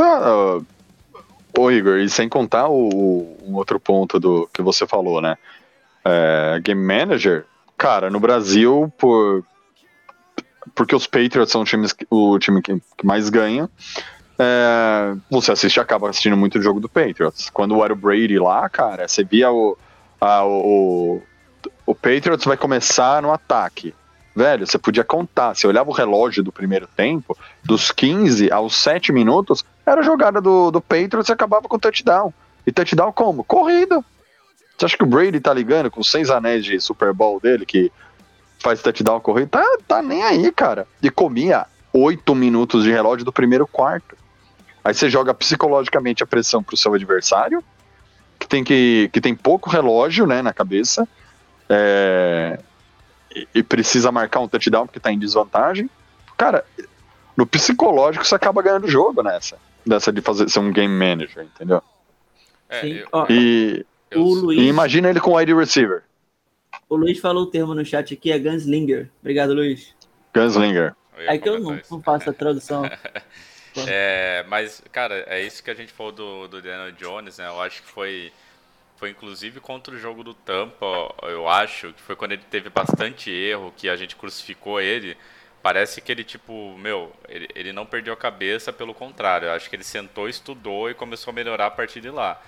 [0.00, 0.60] Ah,
[1.58, 5.36] ô Igor, e sem contar o, um outro ponto do que você falou, né?
[6.04, 7.46] É, Game Manager,
[7.78, 9.44] cara, no Brasil, por
[10.74, 11.62] porque os Patriots são
[12.10, 13.68] o time que, que mais ganha,
[14.38, 17.50] é, você assiste acaba assistindo muito o jogo do Patriots.
[17.50, 19.76] Quando era o Brady lá, cara, você via o,
[20.20, 21.22] a- o,
[21.86, 23.94] o Patriots vai começar no ataque.
[24.34, 25.54] Velho, você podia contar.
[25.54, 30.40] Você olhava o relógio do primeiro tempo, dos 15 aos 7 minutos, era a jogada
[30.40, 32.32] do, do Patriots e acabava com touchdown.
[32.66, 33.44] E touchdown como?
[33.44, 34.04] Corrida.
[34.76, 37.92] Você acha que o Brady tá ligando com seis anéis de Super Bowl dele, que
[38.58, 39.50] faz touchdown corrido?
[39.50, 40.86] Tá, tá nem aí, cara.
[41.00, 44.16] E comia 8 minutos de relógio do primeiro quarto.
[44.82, 47.62] Aí você joga psicologicamente a pressão pro seu adversário,
[48.38, 51.08] que tem, que, que tem pouco relógio né, na cabeça,
[51.68, 52.58] é,
[53.34, 55.88] e, e precisa marcar um touchdown porque tá em desvantagem.
[56.36, 56.64] Cara,
[57.36, 59.56] no psicológico você acaba ganhando o jogo nessa.
[59.86, 61.82] Dessa de fazer ser um game manager, entendeu?
[62.68, 63.02] É, Sim.
[63.12, 66.02] eu, E, eu- Luiz, e imagina ele com wide receiver,
[66.88, 69.10] o Luiz falou o termo no chat aqui, é Gunslinger.
[69.20, 69.94] Obrigado, Luiz.
[70.34, 70.94] Gunslinger.
[71.16, 72.82] É que eu não, não faço a tradução.
[73.88, 77.48] É, mas, cara, é isso que a gente falou do, do Daniel Jones, né?
[77.48, 78.32] Eu acho que foi,
[78.96, 80.86] foi inclusive contra o jogo do Tampa,
[81.22, 85.16] eu acho, que foi quando ele teve bastante erro, que a gente crucificou ele.
[85.62, 89.46] Parece que ele, tipo, meu, ele, ele não perdeu a cabeça, pelo contrário.
[89.46, 92.40] Eu acho que ele sentou, estudou e começou a melhorar a partir de lá.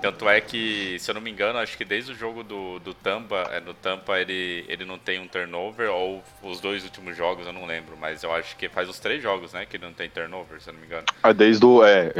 [0.00, 2.92] Tanto é que, se eu não me engano, acho que desde o jogo do, do
[2.92, 7.46] Tampa, é, no Tampa ele, ele não tem um turnover, ou os dois últimos jogos,
[7.46, 9.94] eu não lembro, mas eu acho que faz os três jogos, né, que ele não
[9.94, 11.06] tem turnover, se eu não me engano.
[11.22, 12.12] Ah, Desde o, é,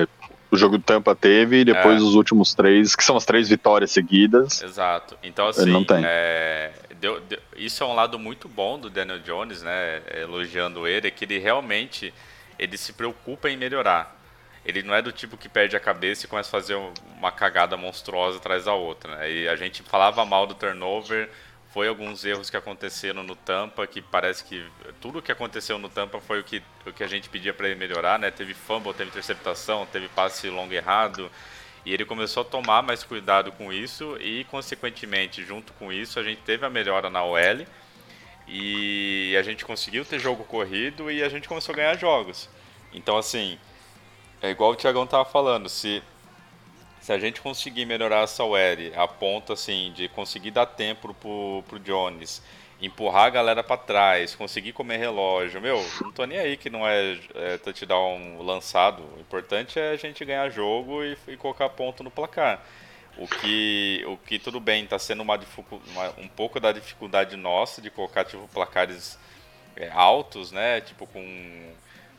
[0.55, 2.05] o jogo do Tampa teve, e depois É.
[2.05, 4.63] os últimos três, que são as três vitórias seguidas.
[4.63, 5.17] Exato.
[5.23, 6.03] Então, assim, não tem.
[6.05, 10.03] é, deu- deu- isso é um lado muito bom do Daniel Jones, né?
[10.23, 12.13] Elogiando ele, é que ele realmente
[12.59, 14.15] ele se preocupa em melhorar.
[14.65, 17.31] Ele não é do tipo que perde a cabeça e começa a fazer um- uma
[17.31, 19.17] cagada monstruosa atrás da outra.
[19.17, 19.31] Né?
[19.33, 21.29] E a gente falava mal do turnover,
[21.75, 24.65] foi alguns erros que aconteceram no Tampa, que parece que
[25.01, 27.75] tudo que aconteceu no Tampa foi o que, o que a gente pedia para ele
[27.75, 28.31] melhorar, né?
[28.31, 31.29] Teve fumble, teve interceptação, teve passe longo errado.
[31.85, 36.23] E ele começou a tomar mais cuidado com isso e, consequentemente, junto com isso, a
[36.23, 37.67] gente teve a melhora na OL
[38.47, 42.49] e a gente conseguiu ter jogo corrido e a gente começou a ganhar jogos.
[42.93, 43.59] Então, assim,
[44.41, 46.01] é igual o Thiagão tava falando, se,
[47.05, 48.57] se a gente conseguir melhorar essa OL
[48.97, 52.43] a ponto, assim, de conseguir dar tempo pro, pro Jones
[52.81, 55.61] empurrar a galera para trás, conseguir comer relógio.
[55.61, 59.03] Meu, não tô nem aí que não é, é touchdown lançado.
[59.19, 62.65] O importante é a gente ganhar jogo e, e colocar ponto no placar.
[63.19, 65.39] O que, o que tudo bem, está sendo uma,
[65.69, 69.19] uma, um pouco da dificuldade nossa de colocar tipo, placares
[69.77, 70.81] é, altos, né?
[70.81, 71.75] Tipo com,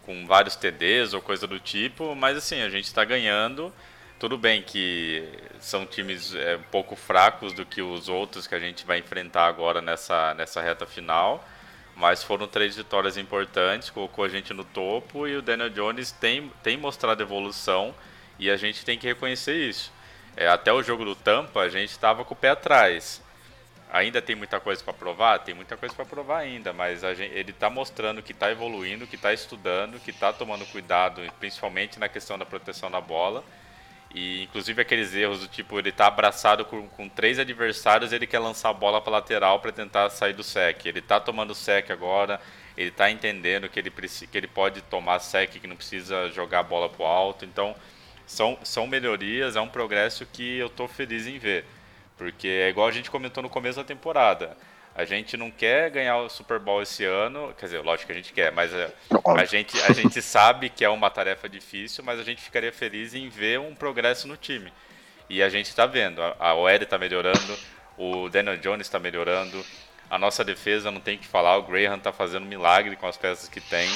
[0.05, 3.73] com vários TDs ou coisa do tipo, mas assim, a gente está ganhando.
[4.17, 5.28] Tudo bem que
[5.60, 9.45] são times é, um pouco fracos do que os outros que a gente vai enfrentar
[9.45, 11.45] agora nessa, nessa reta final,
[11.97, 16.49] mas foram três vitórias importantes, colocou a gente no topo e o Daniel Jones tem,
[16.63, 17.93] tem mostrado evolução
[18.39, 19.91] e a gente tem que reconhecer isso.
[20.38, 23.21] É, até o jogo do Tampa a gente estava com o pé atrás.
[23.91, 25.39] Ainda tem muita coisa para provar?
[25.39, 29.17] Tem muita coisa para provar ainda, mas gente, ele está mostrando que está evoluindo, que
[29.17, 33.43] está estudando, que está tomando cuidado, principalmente na questão da proteção da bola
[34.15, 38.39] e inclusive aqueles erros do tipo, ele tá abraçado com, com três adversários ele quer
[38.39, 40.86] lançar a bola para lateral para tentar sair do sec.
[40.86, 42.39] Ele tá tomando sec agora,
[42.78, 46.63] ele tá entendendo que ele, que ele pode tomar sec, que não precisa jogar a
[46.63, 47.43] bola pro alto.
[47.43, 47.75] Então,
[48.25, 51.65] são, são melhorias, é um progresso que eu tô feliz em ver.
[52.17, 54.56] Porque é igual a gente comentou no começo da temporada.
[54.95, 58.15] A gente não quer ganhar o Super Bowl esse ano, quer dizer, lógico que a
[58.15, 58.89] gente quer, mas a,
[59.38, 63.13] a, gente, a gente sabe que é uma tarefa difícil, mas a gente ficaria feliz
[63.13, 64.71] em ver um progresso no time.
[65.29, 67.60] E a gente está vendo, a, a OL está melhorando,
[67.97, 69.65] o Daniel Jones está melhorando,
[70.10, 73.49] a nossa defesa não tem que falar, o Graham está fazendo milagre com as peças
[73.49, 73.89] que tem.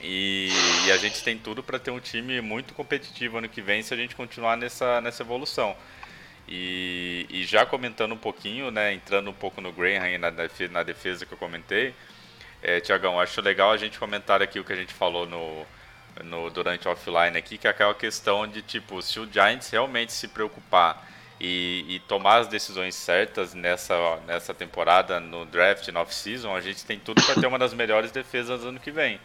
[0.00, 0.50] E,
[0.86, 3.92] e a gente tem tudo para ter um time muito competitivo ano que vem se
[3.92, 5.74] a gente continuar nessa, nessa evolução.
[6.46, 10.82] E, e, já comentando um pouquinho, né, entrando um pouco no Graham na defesa, na
[10.82, 11.94] defesa que eu comentei,
[12.62, 15.66] é, Tiagão, acho legal a gente comentar aqui o que a gente falou no,
[16.22, 20.28] no durante offline aqui, que é aquela questão de tipo, se o Giants realmente se
[20.28, 21.06] preocupar
[21.40, 23.94] e, e tomar as decisões certas nessa,
[24.26, 28.10] nessa temporada, no draft, no off-season, a gente tem tudo para ter uma das melhores
[28.10, 29.20] defesas ano que vem.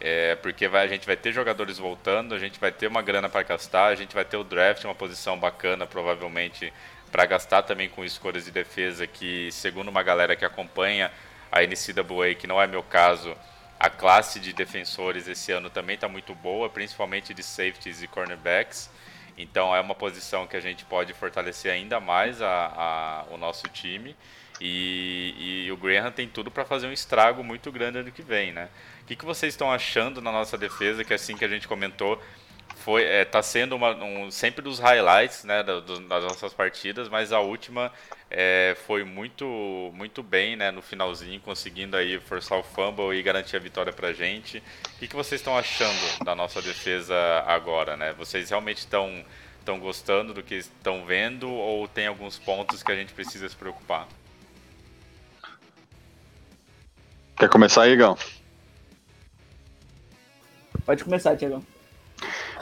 [0.00, 3.28] É, porque vai, a gente vai ter jogadores voltando, a gente vai ter uma grana
[3.28, 6.72] para gastar, a gente vai ter o draft, uma posição bacana, provavelmente,
[7.10, 11.10] para gastar também com escolhas de defesa que, segundo uma galera que acompanha
[11.50, 13.34] a NCAA, que não é meu caso,
[13.78, 18.90] a classe de defensores esse ano também está muito boa, principalmente de safeties e cornerbacks.
[19.36, 23.68] Então é uma posição que a gente pode fortalecer ainda mais a, a o nosso
[23.68, 24.16] time.
[24.60, 28.52] E, e, o Graham tem tudo para fazer um estrago muito grande ano que vem,
[28.52, 28.68] né?
[29.02, 32.20] O que, que vocês estão achando na nossa defesa, que assim que a gente comentou,
[32.76, 37.08] foi é, tá sendo uma, um, sempre dos highlights né, do, do, das nossas partidas,
[37.08, 37.92] mas a última
[38.30, 43.56] é, foi muito muito bem né, no finalzinho, conseguindo aí forçar o fumble e garantir
[43.56, 44.58] a vitória pra gente.
[44.58, 47.14] O que, que vocês estão achando da nossa defesa
[47.46, 47.96] agora?
[47.96, 48.12] Né?
[48.12, 49.24] Vocês realmente estão
[49.58, 53.56] estão gostando do que estão vendo ou tem alguns pontos que a gente precisa se
[53.56, 54.06] preocupar?
[57.36, 58.16] Quer começar aí, Igão?
[60.86, 61.62] Pode começar, Tiagão.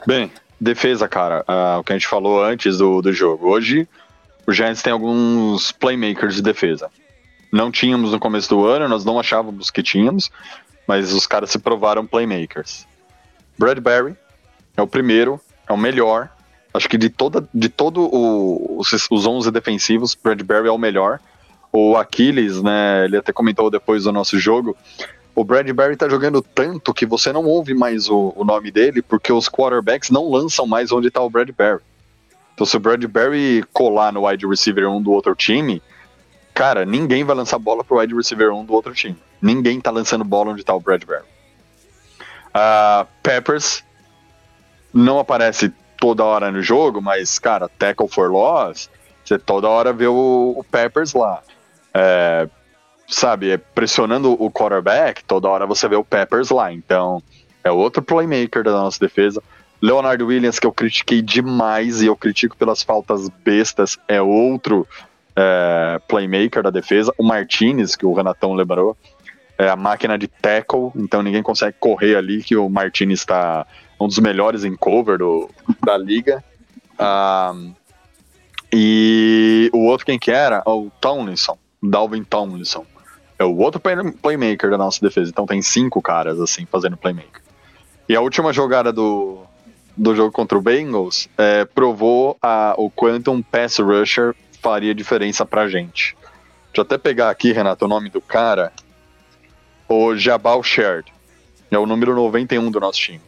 [0.06, 1.44] Bem, defesa, cara.
[1.48, 3.48] Uh, o que a gente falou antes do, do jogo.
[3.48, 3.86] Hoje,
[4.46, 6.90] o Giants tem alguns playmakers de defesa.
[7.52, 10.30] Não tínhamos no começo do ano, nós não achávamos que tínhamos,
[10.88, 12.84] mas os caras se provaram playmakers.
[13.56, 14.16] Bradbury
[14.76, 16.28] é o primeiro, é o melhor.
[16.72, 21.20] Acho que de, toda, de todo o, os, os 11 defensivos, Bradbury é o melhor.
[21.76, 24.76] O Aquiles, né, ele até comentou depois do nosso jogo,
[25.34, 29.32] o Bradbury tá jogando tanto que você não ouve mais o, o nome dele, porque
[29.32, 31.80] os quarterbacks não lançam mais onde tá o Bradbury.
[32.54, 35.82] Então, se o Bradbury colar no wide receiver 1 do outro time,
[36.54, 39.16] cara, ninguém vai lançar bola pro wide receiver 1 do outro time.
[39.42, 41.24] Ninguém tá lançando bola onde tá o Bradbury.
[42.54, 43.82] Uh, Peppers
[44.92, 48.88] não aparece toda hora no jogo, mas, cara, tackle for loss,
[49.24, 51.42] você toda hora vê o, o Peppers lá.
[51.94, 52.48] É,
[53.06, 56.72] sabe, é pressionando o quarterback, toda hora você vê o Peppers lá.
[56.72, 57.22] Então,
[57.62, 59.42] é outro playmaker da nossa defesa.
[59.80, 64.86] Leonardo Williams, que eu critiquei demais e eu critico pelas faltas bestas, é outro
[65.36, 67.12] é, playmaker da defesa.
[67.18, 68.96] O Martinez, que o Renatão lembrou,
[69.58, 73.66] é a máquina de tackle, então ninguém consegue correr ali, que o Martinez está
[74.00, 75.50] um dos melhores em cover do,
[75.84, 76.42] da liga.
[76.98, 77.74] Um,
[78.72, 80.62] e o outro quem que era?
[80.66, 81.56] O Tomlinson,
[81.90, 82.86] Dalvin Tomlinson
[83.38, 85.30] é o outro playmaker da nossa defesa.
[85.30, 87.42] Então tem cinco caras assim fazendo playmaker.
[88.08, 89.42] E a última jogada do,
[89.96, 95.44] do jogo contra o Bengals é, provou a, o quanto um pass rusher faria diferença
[95.44, 96.16] pra gente.
[96.66, 98.72] Deixa eu até pegar aqui, Renato, o nome do cara.
[99.88, 101.12] O Jabal Shared.
[101.70, 103.20] É o número 91 do nosso time.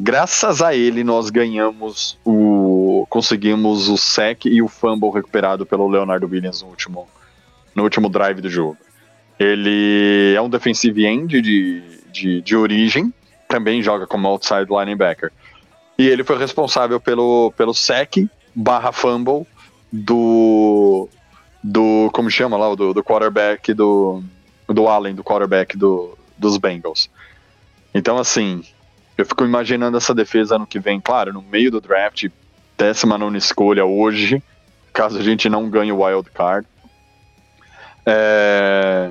[0.00, 3.06] Graças a ele, nós ganhamos o.
[3.08, 7.06] conseguimos o sec e o fumble recuperado pelo Leonardo Williams no último,
[7.74, 8.76] no último drive do jogo.
[9.38, 11.82] Ele é um defensive end de,
[12.12, 13.12] de, de origem,
[13.48, 15.32] também joga como outside linebacker.
[15.98, 19.46] E ele foi responsável pelo, pelo sec barra fumble
[19.92, 21.08] do.
[21.62, 22.10] do.
[22.12, 22.74] como chama lá?
[22.74, 24.22] Do, do quarterback do.
[24.68, 27.10] do Allen, do quarterback do, dos Bengals.
[27.94, 28.64] Então, assim,
[29.18, 32.26] eu fico imaginando essa defesa ano que vem, claro, no meio do draft,
[32.76, 34.42] décima nona escolha hoje,
[34.92, 36.66] caso a gente não ganhe o wild card.
[38.06, 39.10] É...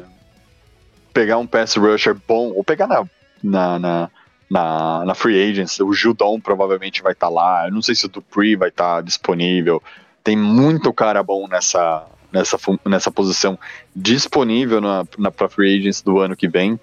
[1.13, 3.05] Pegar um pass rusher bom, ou pegar na,
[3.43, 4.09] na, na,
[4.49, 8.05] na, na free agents, o Judon provavelmente vai estar tá lá, eu não sei se
[8.05, 9.83] o Dupree vai estar tá disponível,
[10.23, 13.59] tem muito cara bom nessa, nessa, nessa posição
[13.95, 16.79] disponível na, na pra free agents do ano que vem.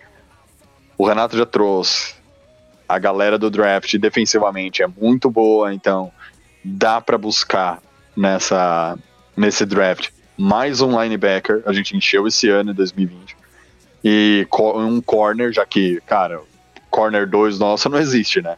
[0.96, 2.14] O Renato já trouxe
[2.88, 6.10] a galera do draft defensivamente é muito boa, então
[6.64, 7.80] dá para buscar
[8.16, 8.98] nessa
[9.36, 11.62] nesse draft mais um linebacker.
[11.66, 13.36] A gente encheu esse ano, em 2020.
[14.04, 14.46] E
[14.76, 16.40] um corner, já que, cara,
[16.88, 18.56] corner 2 nossa não existe, né?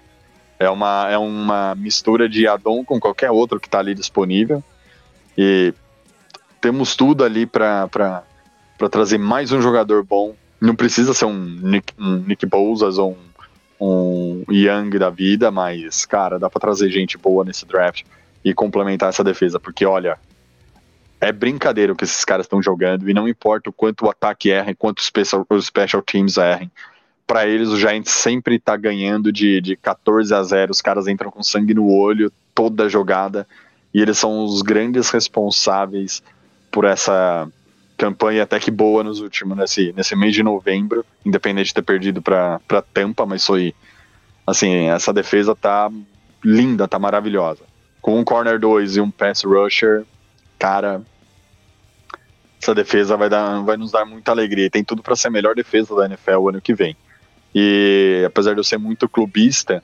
[0.59, 4.63] É uma, é uma mistura de Adon com qualquer outro que tá ali disponível.
[5.37, 5.73] E
[6.61, 7.89] temos tudo ali para
[8.91, 10.35] trazer mais um jogador bom.
[10.61, 13.17] Não precisa ser um Nick, um Nick Bouzas ou
[13.81, 18.03] um, um Young da vida, mas, cara, dá para trazer gente boa nesse draft
[18.45, 20.19] e complementar essa defesa, porque olha,
[21.21, 24.51] é brincadeira o que esses caras estão jogando e não importa o quanto o ataque
[24.51, 26.71] erra, quanto os special, os special teams errem.
[27.27, 30.73] Para eles, o Giants sempre tá ganhando de, de 14 a 0.
[30.73, 33.47] Os caras entram com sangue no olho toda a jogada
[33.95, 36.23] e eles são os grandes responsáveis
[36.71, 37.47] por essa
[37.97, 42.23] campanha até que boa nos últimos nesse, nesse mês de novembro, independente de ter perdido
[42.23, 43.75] para Tampa, mas foi
[44.47, 45.91] assim, essa defesa tá
[46.43, 47.63] linda, tá maravilhosa.
[48.01, 50.05] Com um corner 2 e um pass rusher,
[50.61, 51.01] cara,
[52.61, 54.67] essa defesa vai, dar, vai nos dar muita alegria.
[54.67, 56.95] E tem tudo para ser a melhor defesa da NFL o ano que vem.
[57.55, 59.83] E apesar de eu ser muito clubista,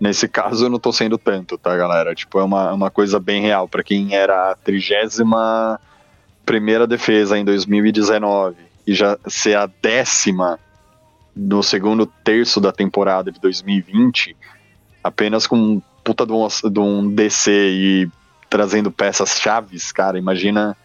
[0.00, 2.14] nesse caso eu não tô sendo tanto, tá, galera?
[2.14, 3.68] Tipo, é uma, uma coisa bem real.
[3.68, 5.80] para quem era a trigésima
[6.46, 10.58] primeira defesa em 2019 e já ser a décima
[11.34, 14.36] no segundo terço da temporada de 2020,
[15.02, 18.10] apenas com puta de um, de um DC e
[18.52, 20.76] trazendo peças chaves, cara, imagina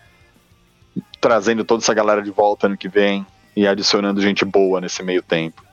[1.20, 3.28] trazendo toda essa galera de volta ano que vem
[3.58, 5.66] e adicionando gente boa nesse meio tempo.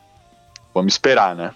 [0.75, 1.55] Vamos esperar, né?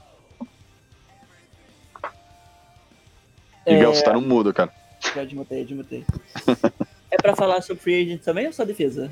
[3.67, 3.75] É...
[3.75, 4.73] Miguel, você tá no mudo, cara.
[5.13, 6.05] Já desmutei, desmutei.
[7.11, 9.11] é pra falar sobre free agent também ou só defesa?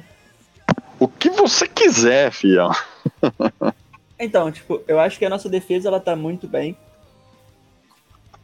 [0.97, 2.71] O que você quiser, fiel.
[4.17, 6.77] então, tipo, eu acho que a nossa defesa ela tá muito bem.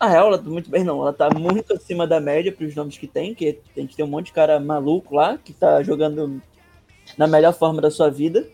[0.03, 1.01] A real, ela tá muito bem, não.
[1.01, 4.05] Ela tá muito acima da média para os nomes que tem, que a gente tem
[4.05, 6.43] um monte de cara maluco lá, que tá jogando
[7.17, 8.45] na melhor forma da sua vida.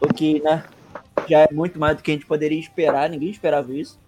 [0.00, 0.64] O que, né,
[1.28, 4.00] já é muito mais do que a gente poderia esperar, ninguém esperava isso.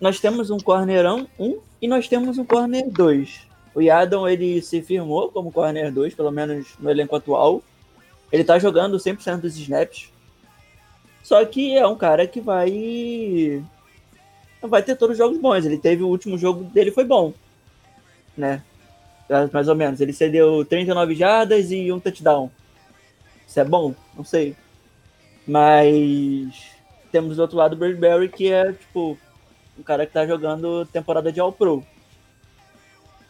[0.00, 3.48] Nós temos um cornerão 1 um, e nós temos um corner 2.
[3.74, 7.64] O Yadon, ele se firmou como corner 2, pelo menos no elenco atual.
[8.30, 10.12] Ele tá jogando 100% dos snaps.
[11.20, 13.60] Só que é um cara que vai
[14.68, 15.64] vai ter todos os jogos bons.
[15.64, 17.32] Ele teve o último jogo dele foi bom,
[18.36, 18.62] né?
[19.52, 20.00] Mais ou menos.
[20.00, 22.50] Ele cedeu 39 jardas e um touchdown.
[23.46, 23.94] Isso é bom?
[24.16, 24.56] Não sei.
[25.46, 26.70] Mas
[27.10, 29.18] temos do outro lado o Bradbury, que é, tipo,
[29.78, 31.84] um cara que tá jogando temporada de All-Pro.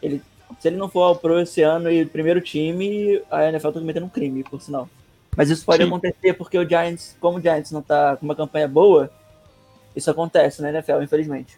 [0.01, 0.21] Ele,
[0.59, 4.09] se ele não for All-Pro esse ano e primeiro time, a NFL tá cometendo um
[4.09, 4.89] crime, por sinal.
[5.35, 5.89] Mas isso pode Sim.
[5.89, 9.09] acontecer porque o Giants, como o Giants não tá com uma campanha boa,
[9.95, 11.57] isso acontece na NFL, infelizmente.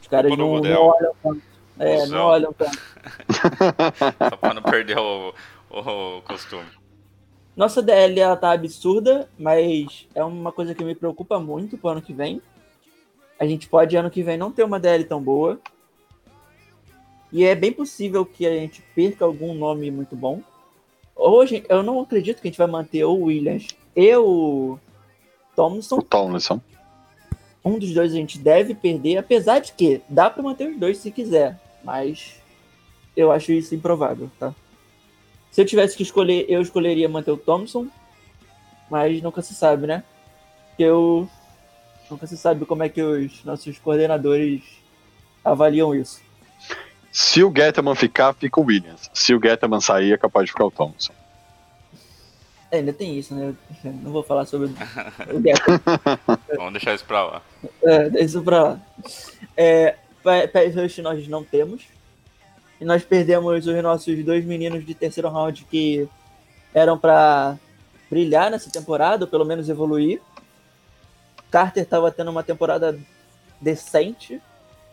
[0.00, 1.42] Os caras não, não, olham tanto.
[1.78, 2.78] É, não olham tanto.
[4.30, 5.34] Só pra não perder o,
[5.70, 6.66] o costume.
[7.54, 12.02] Nossa DL ela tá absurda, mas é uma coisa que me preocupa muito pro ano
[12.02, 12.40] que vem.
[13.38, 15.60] A gente pode ano que vem não ter uma DL tão boa.
[17.30, 20.42] E é bem possível que a gente perca algum nome muito bom.
[21.14, 24.78] Hoje eu não acredito que a gente vai manter o Williams e o
[25.54, 25.98] Tomlinson.
[25.98, 26.60] O Tomlinson.
[27.64, 30.98] Um dos dois a gente deve perder, apesar de que dá para manter os dois
[30.98, 32.40] se quiser, mas
[33.16, 34.54] eu acho isso improvável, tá?
[35.50, 37.86] Se eu tivesse que escolher, eu escolheria manter o Thompson,
[38.90, 40.02] mas nunca se sabe, né?
[40.68, 41.28] Porque eu
[42.10, 44.62] nunca se sabe como é que os nossos coordenadores
[45.44, 46.20] avaliam isso.
[47.12, 49.10] Se o Getman ficar, fica o Williams.
[49.12, 51.12] Se o Getman sair, é capaz de ficar o Thompson.
[52.72, 53.54] É, ainda tem isso, né?
[53.84, 54.72] Eu não vou falar sobre o
[56.56, 57.42] Vamos deixar isso pra lá.
[57.82, 58.80] É, deixa isso pra lá.
[59.54, 61.82] É, Pass Rush nós não temos.
[62.80, 66.08] E nós perdemos os nossos dois meninos de terceiro round que
[66.72, 67.58] eram pra
[68.10, 70.22] brilhar nessa temporada, ou pelo menos evoluir.
[71.50, 72.98] Carter tava tendo uma temporada
[73.60, 74.40] decente,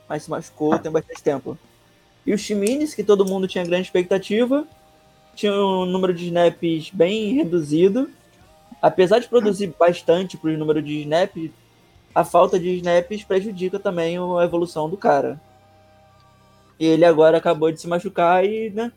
[0.07, 1.57] mas se machucou tem bastante tempo.
[2.25, 4.67] E os Chimines, que todo mundo tinha grande expectativa,
[5.39, 8.09] tinham um número de snaps bem reduzido.
[8.81, 11.51] Apesar de produzir bastante pro número de snaps,
[12.13, 15.39] a falta de snaps prejudica também a evolução do cara.
[16.77, 18.91] E ele agora acabou de se machucar e, né,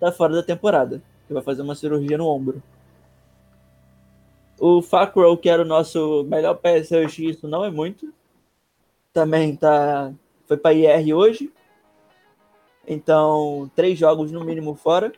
[0.00, 1.02] tá fora da temporada.
[1.28, 2.62] Ele vai fazer uma cirurgia no ombro.
[4.58, 8.12] O Facrow, que era o nosso melhor rush, isso não é muito.
[9.12, 10.12] Também tá
[10.46, 11.52] foi para IR hoje.
[12.86, 15.12] Então, três jogos no mínimo fora.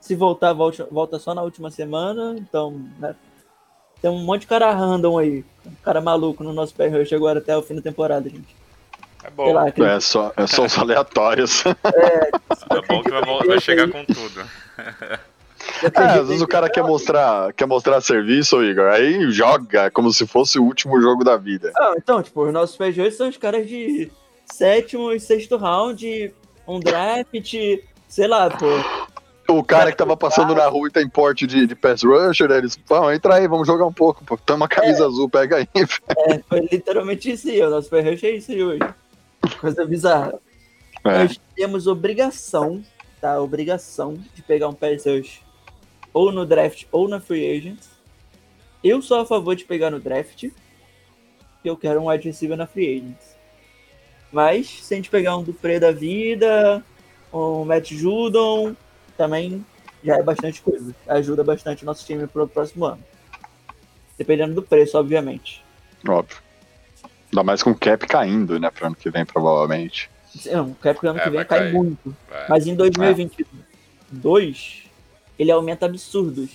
[0.00, 2.36] Se voltar, volta, volta só na última semana.
[2.38, 3.14] Então, né,
[4.00, 5.44] tem um monte de cara random aí.
[5.64, 8.54] Um cara maluco no nosso pass rush agora até o fim da temporada, gente.
[9.24, 9.52] É bom.
[9.52, 11.64] lá, que- É só, é só os aleatórios.
[12.68, 14.44] É bom que vai, vai chegar com tudo.
[15.94, 20.26] É, às vezes o cara quer mostrar, quer mostrar serviço, Igor, aí joga como se
[20.26, 21.72] fosse o último jogo da vida.
[21.76, 24.10] Ah, então, tipo, os nossos PGs são os caras de
[24.44, 26.32] sétimo e sexto round,
[26.66, 27.34] um draft,
[28.08, 28.66] sei lá, pô.
[29.48, 32.58] O cara que tava passando na rua e tem porte de, de pass rusher, né,
[32.58, 34.36] eles, vão, entra aí, vamos jogar um pouco, pô.
[34.36, 35.68] Toma uma camisa azul, pega aí.
[36.28, 38.80] É, foi literalmente isso aí, o nosso PRUsh é isso aí hoje.
[39.60, 40.34] Coisa bizarra.
[41.04, 41.22] É.
[41.22, 42.82] Nós temos obrigação,
[43.20, 43.40] tá?
[43.40, 45.40] Obrigação de pegar um pass rush
[46.12, 47.78] ou no draft ou na free agent.
[48.82, 50.48] Eu sou a favor de pegar no draft,
[51.64, 53.36] eu quero um wide receiver na free agent.
[54.32, 56.82] Mas se a gente pegar um Dufre da vida,
[57.32, 58.74] um Matt Judon,
[59.16, 59.64] também
[60.04, 60.94] já é bastante coisa.
[61.08, 63.02] Ajuda bastante o nosso time pro próximo ano.
[64.18, 65.64] Dependendo do preço, obviamente.
[66.06, 66.38] Óbvio.
[67.32, 70.08] Ainda mais com o cap caindo, né, pro ano que vem, provavelmente.
[70.46, 71.72] Não, o cap ano É, que vem cai cair.
[71.72, 72.14] muito.
[72.28, 72.48] Vai.
[72.48, 74.82] Mas em 2022,
[75.38, 76.50] ele aumenta absurdos.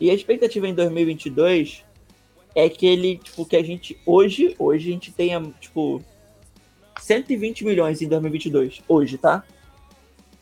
[0.00, 1.84] E a expectativa em 2022
[2.54, 6.02] é que ele, tipo, que a gente hoje, hoje a gente tenha, tipo,
[7.00, 8.82] 120 milhões em 2022.
[8.86, 9.42] Hoje, tá?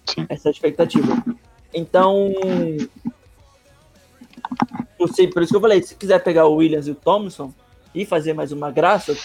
[0.07, 0.26] Sim.
[0.28, 1.22] Essa é a expectativa.
[1.75, 2.33] Então,
[4.99, 7.53] eu sei, por isso que eu falei, se quiser pegar o Williams e o Thompson
[7.95, 9.16] e fazer mais uma graça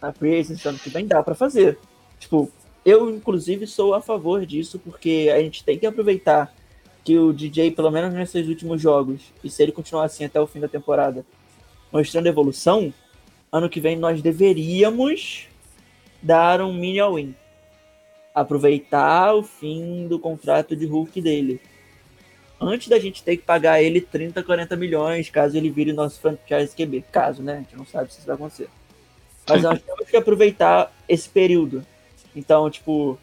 [0.00, 1.78] na free ano que vem, dá pra fazer.
[2.18, 2.50] Tipo,
[2.84, 6.54] eu, inclusive, sou a favor disso, porque a gente tem que aproveitar
[7.04, 10.46] que o DJ, pelo menos nesses últimos jogos, e se ele continuar assim até o
[10.46, 11.24] fim da temporada,
[11.92, 12.92] mostrando evolução,
[13.50, 15.48] ano que vem nós deveríamos
[16.22, 17.34] dar um mini all-in.
[18.34, 21.60] Aproveitar o fim do contrato de Hulk dele.
[22.60, 26.74] Antes da gente ter que pagar ele 30, 40 milhões, caso ele vire nosso franchise
[26.74, 27.04] QB.
[27.12, 27.54] Caso, né?
[27.54, 28.68] A gente não sabe se isso vai acontecer.
[29.48, 31.84] Mas nós temos que aproveitar esse período.
[32.34, 33.18] Então, tipo,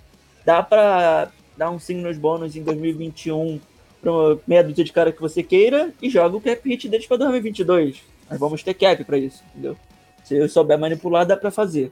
[0.45, 3.59] dá pra dar um signos bônus em 2021
[4.01, 7.07] pra uma meia dúzia de cara que você queira e joga o cap hit deles
[7.07, 8.03] pra 2022.
[8.29, 9.77] Nós vamos ter cap pra isso, entendeu?
[10.23, 11.91] Se eu souber manipular, dá pra fazer.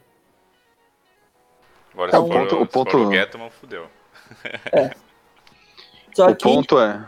[1.94, 3.88] Agora, Então, se o for, ponto- o se for ponto- o fudeu.
[6.16, 7.06] Só o que ponto é.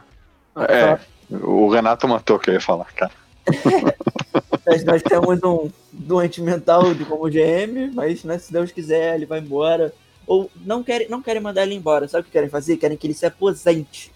[0.55, 0.99] É,
[1.31, 3.11] o Renato matou o que eu ia falar, cara.
[4.85, 9.39] nós, temos um doente mental de como GM, mas né, se Deus quiser, ele vai
[9.39, 9.93] embora.
[10.25, 12.07] Ou não querem, não querem mandar ele embora.
[12.07, 12.77] Sabe o que querem fazer?
[12.77, 14.11] Querem que ele se aposente.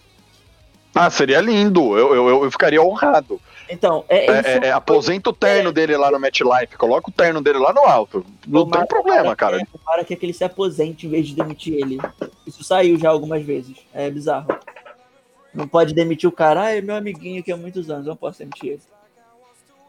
[0.95, 1.97] Ah, seria lindo.
[1.97, 3.39] Eu, eu, eu ficaria honrado.
[3.69, 6.77] Então, é, É, é, é, aposenta o terno dele lá no MetLife.
[6.77, 8.25] Coloca o terno dele lá no alto.
[8.47, 9.61] Não tem problema, cara.
[9.61, 11.99] É, tomara que aquele se aposente em vez de demitir ele.
[12.45, 13.77] Isso saiu já algumas vezes.
[13.93, 14.56] É bizarro.
[15.53, 18.39] Não pode demitir o cara, ah, é meu amiguinho aqui há muitos anos, não posso
[18.39, 18.81] demitir ele.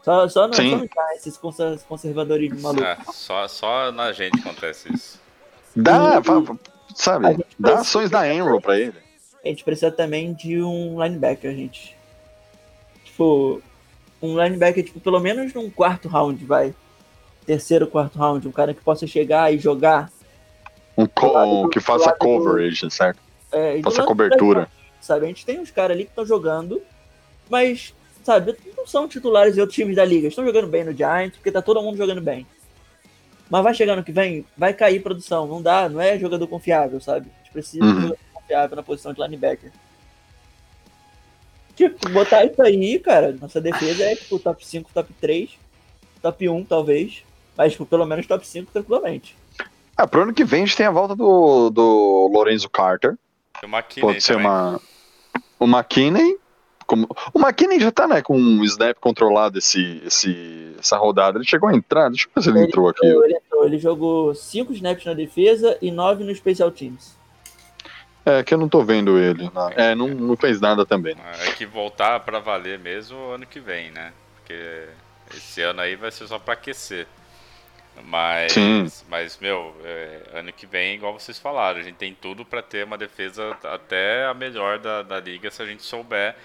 [0.03, 0.71] Só, só não, Sim.
[0.71, 2.83] só não dá esses conser- conservadorismo maluco.
[2.83, 5.19] Ah, só, só na gente acontece isso.
[5.75, 7.45] Dá, E- sabe?
[7.59, 8.95] Dá ações da Enroll pra ele.
[9.43, 11.95] A gente precisa também de um linebacker, gente.
[13.03, 13.61] Tipo,
[14.21, 16.73] um linebacker, tipo, pelo menos num quarto round, vai.
[17.45, 18.47] Terceiro, quarto round.
[18.47, 20.09] Um cara que possa chegar e jogar.
[20.97, 23.19] Um co- Do lado do- que faça lado do- coverage, certo?
[23.51, 24.67] É, Faça cobertura.
[25.01, 26.81] Sabe, a gente tem uns caras ali que estão jogando,
[27.49, 27.93] mas,
[28.23, 30.27] sabe, não são titulares de outros times da liga.
[30.27, 32.45] Estão jogando bem no Giants, porque tá todo mundo jogando bem.
[33.49, 35.47] Mas vai chegar no que vem, vai cair produção.
[35.47, 37.27] Não dá, não é jogador confiável, sabe?
[37.35, 37.97] A gente precisa de Uhum.
[37.97, 39.71] um jogador confiável na posição de linebacker.
[41.75, 45.49] Tipo, botar isso aí, cara, nossa defesa é tipo top 5, top 3,
[46.21, 47.23] top 1 talvez.
[47.55, 49.35] Mas tipo, pelo menos top 5 tranquilamente.
[49.95, 53.17] Ah, pro ano que vem a gente tem a volta do, do Lorenzo Carter.
[54.01, 54.45] Pode ser também.
[54.47, 54.81] uma.
[55.59, 56.37] O McKinney.
[56.87, 57.07] Como...
[57.33, 61.37] O McKinney já tá, né, com um snap controlado esse, esse, essa rodada.
[61.37, 62.09] Ele chegou a entrar.
[62.09, 63.05] Deixa eu ver se ele entrou aqui.
[63.05, 67.19] Ele, entrou, ele jogou 5 snaps na defesa e 9 no Special Teams.
[68.25, 69.43] É que eu não tô vendo ele.
[69.43, 69.51] né?
[69.75, 71.15] É, não, não fez nada também.
[71.47, 74.11] É que voltar pra valer mesmo ano que vem, né?
[74.35, 74.85] Porque
[75.35, 77.07] esse ano aí vai ser só pra aquecer.
[78.03, 78.87] Mas, Sim.
[79.09, 82.85] mas meu, é, ano que vem, igual vocês falaram, a gente tem tudo pra ter
[82.85, 86.35] uma defesa até a melhor da, da liga se a gente souber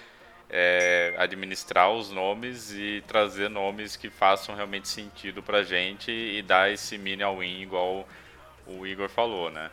[0.49, 6.71] é, administrar os nomes e trazer nomes que façam realmente sentido pra gente e dar
[6.71, 8.07] esse mini all-in igual
[8.67, 9.69] o Igor falou, né?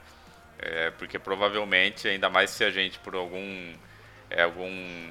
[0.59, 3.75] É, porque provavelmente, ainda mais se a gente por algum,
[4.31, 5.11] é, algum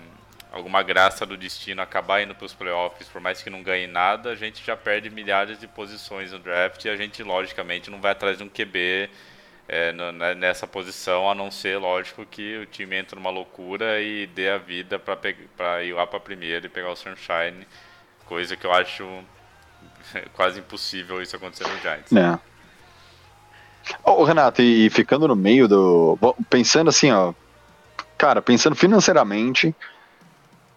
[0.52, 4.32] alguma graça do destino acabar indo para os playoffs, por mais que não ganhe nada,
[4.32, 8.12] a gente já perde milhares de posições no draft e a gente logicamente não vai
[8.12, 9.10] atrás de um QB
[9.68, 14.28] é, né, nessa posição, a não ser, lógico, que o time entre numa loucura e
[14.28, 17.66] dê a vida para ir lá para primeiro e pegar o Sunshine,
[18.26, 19.08] coisa que eu acho
[20.34, 22.12] quase impossível isso acontecer no Giants.
[22.12, 22.38] É.
[24.26, 26.18] Renato, e, ficando no meio do.
[26.50, 27.34] Pensando assim, ó.
[28.18, 29.74] Cara, pensando financeiramente,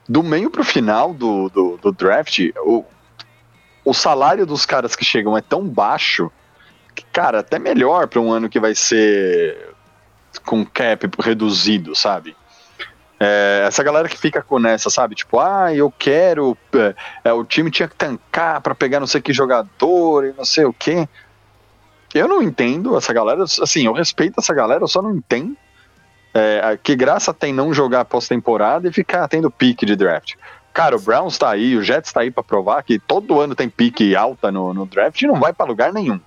[0.09, 2.85] do meio pro final do, do, do draft, o,
[3.85, 6.31] o salário dos caras que chegam é tão baixo
[6.95, 9.75] que, cara, até melhor para um ano que vai ser
[10.45, 12.37] com cap reduzido, sabe?
[13.19, 15.15] É, essa galera que fica com nessa, sabe?
[15.15, 16.57] Tipo, ah, eu quero.
[16.75, 16.95] é,
[17.25, 20.65] é, o time tinha que tancar pra pegar não sei que jogador e não sei
[20.65, 21.09] o quê.
[22.13, 23.45] Eu não entendo essa galera.
[23.45, 25.57] Assim, eu respeito essa galera, eu só não entendo.
[26.35, 30.35] É, que graça tem não jogar pós-temporada e ficar tendo pique de draft.
[30.73, 33.69] Cara, o Browns tá aí, o Jets tá aí pra provar que todo ano tem
[33.71, 36.21] pique alta no, no draft e não vai pra lugar nenhum.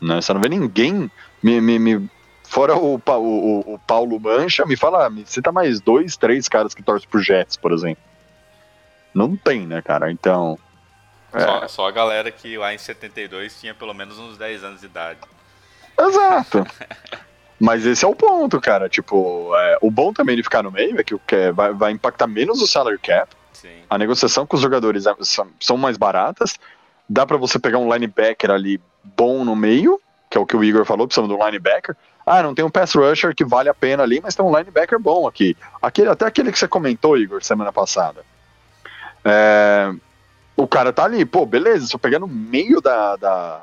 [0.00, 0.20] Né?
[0.20, 1.10] Você não vê ninguém
[1.42, 2.10] me, me, me-
[2.48, 6.74] Fora o, o, o- o Paulo Mancha, me fala, me cita mais dois, três caras
[6.74, 8.02] que torcem pro Jets, por exemplo.
[9.14, 10.12] Não tem, né, cara?
[10.12, 10.58] Então.
[11.32, 14.80] é, Só, só a galera que lá em 72 tinha pelo menos uns 10 anos
[14.80, 15.18] de idade.
[15.98, 16.66] Exato.
[17.58, 18.88] Mas esse é o ponto, cara.
[18.88, 21.92] Tipo, é, o bom também de ficar no meio é que o que vai, vai
[21.92, 23.34] impactar menos o salary cap.
[23.52, 23.70] Sim.
[23.88, 25.14] A negociação com os jogadores é-
[25.60, 26.58] são, mais baratas.
[27.08, 30.62] Dá pra você pegar um linebacker ali bom no meio, que é o que o
[30.62, 31.96] Igor falou, precisamos de um linebacker.
[32.26, 34.98] Ah, não tem um pass rusher que vale a pena ali, mas tem um linebacker
[34.98, 35.56] bom aqui.
[35.80, 38.22] Aquele, até aquele que você comentou, Igor, semana passada.
[39.24, 39.92] É,
[40.56, 43.16] o cara tá ali, pô, beleza, se eu pegar no meio da.
[43.16, 43.62] da-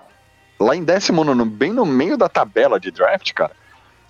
[0.59, 3.51] lá em décimo nono, bem no meio da tabela de draft, cara,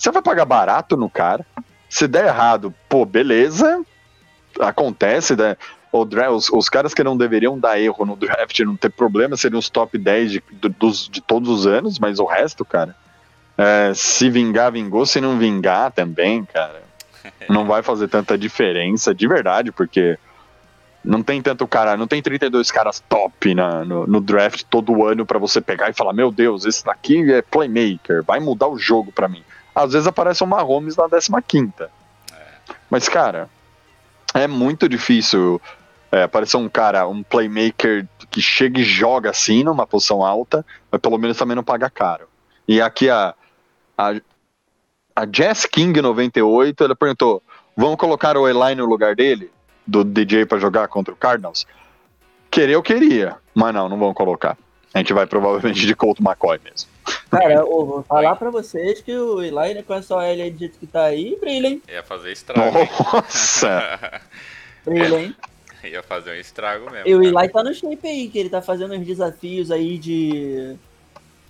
[0.04, 1.46] você vai pagar barato no cara.
[1.90, 3.82] Se der errado, pô, beleza,
[4.60, 5.56] acontece, né?
[5.92, 9.70] Os, os caras que não deveriam dar erro no draft, não ter problema, seriam os
[9.70, 12.96] top 10 de, do- dos, de todos os anos, mas o resto, cara,
[13.58, 16.82] é, se vingar, vingou, se não vingar também, cara,
[17.48, 20.18] não vai fazer tanta diferença, de verdade, porque
[21.06, 25.26] não tem tanto cara, não tem 32 caras top na, no, no draft todo ano
[25.28, 29.12] pra você pegar e falar, meu Deus, esse daqui é playmaker, vai mudar o jogo
[29.12, 29.44] pra mim.
[29.76, 31.90] Às vezes aparece o Mahomes na 15ª.
[32.90, 33.50] Mas, cara,
[34.34, 35.62] é muito difícil
[36.12, 41.02] é, aparecer um cara, um playmaker que chega e joga assim numa posição alta, mas
[41.02, 42.28] pelo menos também não paga caro.
[42.68, 43.34] E aqui a,
[43.98, 44.14] a,
[45.16, 47.42] a Jess King 98, ela perguntou:
[47.76, 49.52] vamos colocar o Eli no lugar dele,
[49.88, 51.66] do DJ pra jogar contra o Cardinals?
[52.52, 54.56] Querer eu queria, mas não, não vamos colocar.
[54.94, 56.90] A gente vai provavelmente de Colt McCoy mesmo.
[57.32, 60.60] Cara, eu vou falar pra vocês que o Eli, né, com essa OL aí do
[60.60, 61.82] jeito que tá aí, brilha, hein?
[61.92, 62.78] Ia fazer estrago.
[62.78, 62.90] hein?
[63.14, 64.22] Nossa!
[64.86, 65.36] Brilha, hein?
[65.84, 67.08] Ia fazer um estrago mesmo.
[67.08, 67.24] E o.
[67.24, 70.76] Eli tá no shape aí, que ele tá fazendo uns desafios aí de,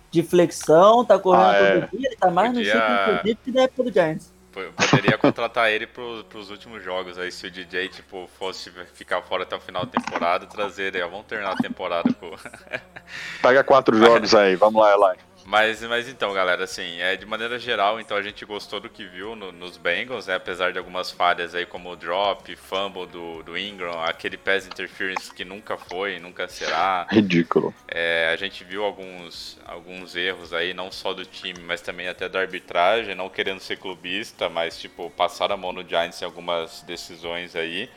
[0.10, 1.82] de flexão, tá correndo Ah, é.
[1.82, 4.33] todo dia, ele tá mais Podia- no shape inclusive que da época do Giants.
[4.54, 9.44] Poderia contratar ele pro, pros últimos jogos aí, se o DJ tipo, fosse ficar fora
[9.44, 11.02] até o final da temporada, trazer ele.
[11.02, 12.32] ó, Vamos terminar a temporada com.
[13.42, 15.33] Pega quatro jogos aí, vamos lá, Eli.
[15.46, 19.06] Mas, mas então, galera, assim, é, de maneira geral, então a gente gostou do que
[19.06, 20.36] viu no- nos Bengals, né?
[20.36, 25.34] Apesar de algumas falhas aí, como o drop, fumble do, do Ingram, aquele pass interference
[25.34, 27.06] que nunca foi, nunca será.
[27.12, 27.74] Ridículo.
[27.88, 32.30] É, a gente viu alguns, alguns erros aí, não só do time, mas também até
[32.30, 36.82] da arbitragem, não querendo ser clubista, mas tipo, passaram a mão no Giants em algumas
[36.84, 37.90] decisões aí.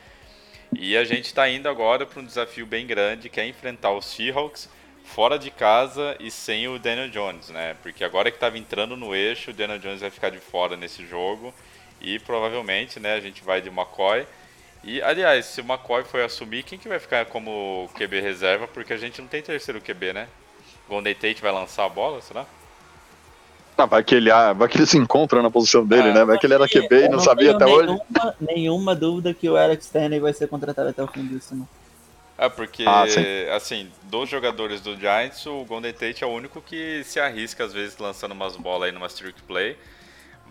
[0.73, 4.05] E a gente tá indo agora para um desafio bem grande, que é enfrentar os
[4.05, 4.69] Seahawks
[5.13, 7.75] fora de casa e sem o Daniel Jones, né?
[7.81, 11.05] Porque agora que estava entrando no eixo, o Daniel Jones vai ficar de fora nesse
[11.05, 11.53] jogo
[12.01, 14.25] e provavelmente, né, a gente vai de McCoy.
[14.83, 18.67] E, aliás, se o McCoy for assumir, quem que vai ficar como QB reserva?
[18.67, 20.27] Porque a gente não tem terceiro QB, né?
[20.87, 22.45] Golden Tate vai lançar a bola, será?
[23.77, 26.25] Ah, vai, que ele, ah, vai que ele se encontra na posição dele, Ah, né?
[26.25, 27.87] Vai que ele era QB e não sabia até hoje.
[27.87, 31.67] nenhuma, Nenhuma dúvida que o Alex Stanley vai ser contratado até o fim disso, não.
[32.37, 33.21] É, porque, Ah, sim.
[33.55, 37.73] assim, dos jogadores do Giants, o Golden Tate é o único que se arrisca, às
[37.73, 39.75] vezes, lançando umas bolas aí numa streak play.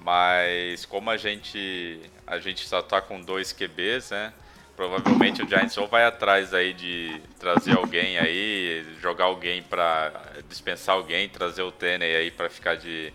[0.03, 4.33] Mas como a gente a gente só tá com dois QBs, né?
[4.77, 10.13] Provavelmente o Giants ou vai atrás aí de trazer alguém aí, jogar alguém para
[10.49, 13.13] dispensar alguém, trazer o Tenney aí para ficar de,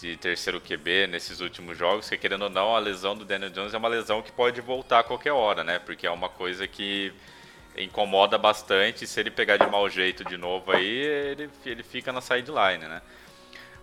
[0.00, 3.72] de terceiro QB nesses últimos jogos, que querendo ou não, a lesão do Daniel Jones
[3.72, 5.78] é uma lesão que pode voltar a qualquer hora, né?
[5.78, 7.12] Porque é uma coisa que
[7.76, 9.06] incomoda bastante.
[9.06, 13.02] Se ele pegar de mau jeito de novo aí, ele, ele fica na sideline, né?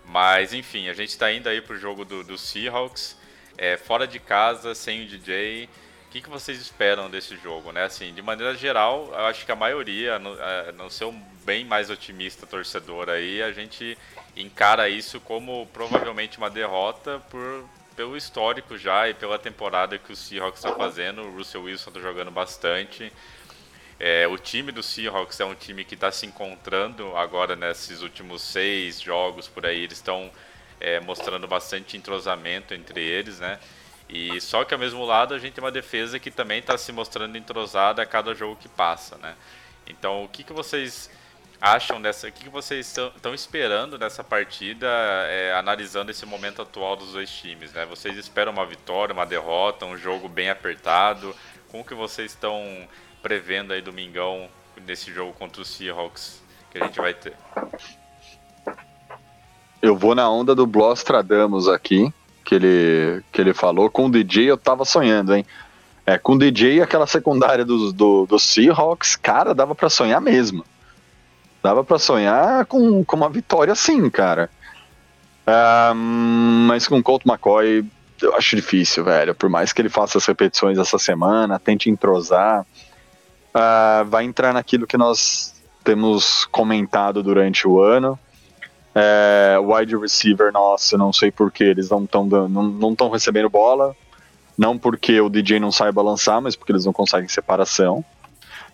[0.06, 3.18] Mas enfim, a gente está indo aí pro jogo do, do Seahawks,
[3.58, 5.70] é, fora de casa, sem o DJ.
[6.08, 7.84] O que, que vocês esperam desse jogo, né?
[7.84, 11.64] Assim, de maneira geral, eu acho que a maioria, não, é, não ser um bem
[11.64, 13.98] mais otimista torcedor aí, a gente
[14.36, 17.66] encara isso como provavelmente uma derrota por,
[17.96, 21.22] pelo histórico já e pela temporada que o Seahawks está fazendo.
[21.22, 23.12] O Russell Wilson está jogando bastante.
[24.04, 28.42] É, o time do Seahawks é um time que está se encontrando agora nesses últimos
[28.42, 29.84] seis jogos por aí.
[29.84, 30.32] Eles estão
[30.80, 33.60] é, mostrando bastante entrosamento entre eles, né?
[34.10, 36.92] E só que ao mesmo lado a gente tem uma defesa que também está se
[36.92, 39.36] mostrando entrosada a cada jogo que passa, né?
[39.86, 41.08] Então o que, que vocês
[41.62, 42.28] acham dessa?
[42.28, 44.88] O que, que vocês estão esperando dessa partida,
[45.30, 47.86] é, analisando esse momento atual dos dois times, né?
[47.86, 51.36] Vocês esperam uma vitória, uma derrota, um jogo bem apertado?
[51.70, 52.90] Como que vocês estão
[53.22, 54.48] prevendo aí domingão
[54.86, 57.34] nesse jogo contra o Seahawks que a gente vai ter?
[59.82, 62.14] Eu vou na onda do Blostradamus aqui
[62.44, 63.90] que ele, que ele falou.
[63.90, 65.46] Com o DJ eu tava sonhando, hein?
[66.06, 70.66] É, com o DJ aquela secundária do, do Seahawks, cara, dava para sonhar mesmo.
[71.62, 74.50] Dava para sonhar com, com uma vitória sim, cara.
[75.96, 77.86] Um, mas com o Colt McCoy
[78.22, 79.34] eu acho difícil, velho.
[79.34, 82.66] Por mais que ele faça as repetições essa semana, tente entrosar,
[83.56, 88.18] uh, vai entrar naquilo que nós temos comentado durante o ano.
[88.94, 93.96] É, wide receiver, nossa, não sei porquê, eles não estão não, não recebendo bola.
[94.58, 98.04] Não porque o DJ não saiba lançar, mas porque eles não conseguem separação.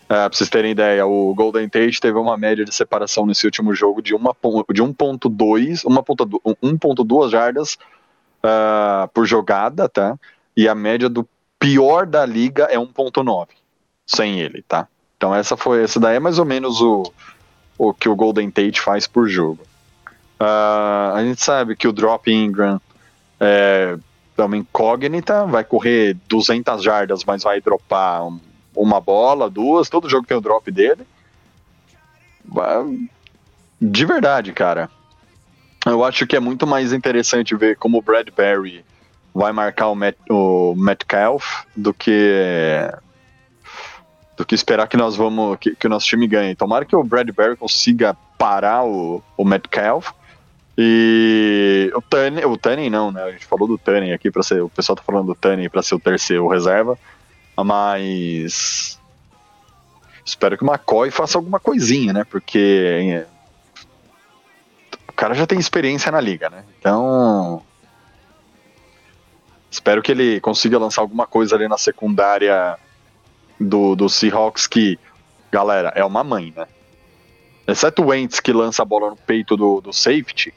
[0.10, 3.74] É, pra vocês terem ideia, o Golden Tate teve uma média de separação nesse último
[3.76, 4.36] jogo de, uma,
[4.74, 7.78] de 1.2 1.2 jardas
[8.44, 10.18] uh, por jogada, tá?
[10.56, 11.28] E a média do
[11.60, 13.48] pior da liga é 1.9
[14.08, 14.88] sem ele, tá?
[15.18, 17.12] Então essa foi essa daí é mais ou menos o,
[17.78, 19.62] o que o Golden Tate faz por jogo.
[20.39, 22.80] Uh, a gente sabe que o Drop Ingram
[23.39, 23.97] é,
[24.38, 28.39] é uma incógnita, vai correr 200 jardas, mas vai dropar um,
[28.76, 31.05] uma bola, duas, todo jogo tem o drop dele.
[33.82, 34.89] De verdade, cara.
[35.86, 38.84] Eu acho que é muito mais interessante ver como o Bradbury
[39.34, 42.91] vai marcar o, Matt, o Metcalf do que
[44.38, 46.56] do que esperar que nós vamos que, que o nosso time ganhe.
[46.56, 50.12] Tomara que o Bradbury consiga parar o, o Metcalf
[50.78, 53.24] e o Tani, o Tani não, né?
[53.24, 55.82] A gente falou do Tani aqui para ser, o pessoal tá falando do Tani para
[55.82, 56.98] ser o terceiro reserva,
[57.58, 59.00] mas
[60.24, 62.24] espero que o McCoy faça alguma coisinha, né?
[62.24, 63.26] Porque
[65.10, 66.64] o cara já tem experiência na liga, né?
[66.80, 67.64] Então
[69.72, 72.78] espero que ele consiga lançar alguma coisa ali na secundária
[73.60, 74.99] do, do Seahawks que,
[75.51, 76.68] galera, é uma mãe, né?
[77.68, 80.53] Exceto o Wentz que lança a bola no peito do, do safety,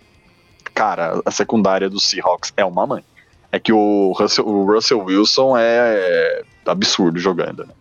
[0.74, 3.04] cara, a secundária do Seahawks é uma mãe.
[3.52, 7.74] É que o Russell, o Russell Wilson é, absurdo jogando, né?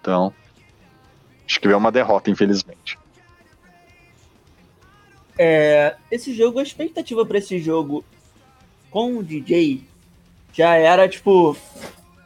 [0.00, 0.32] Então,
[1.46, 2.98] acho que veio uma derrota, infelizmente.
[5.38, 8.04] É, esse jogo, a expectativa para esse jogo
[8.90, 9.82] com o DJ
[10.52, 11.56] já era tipo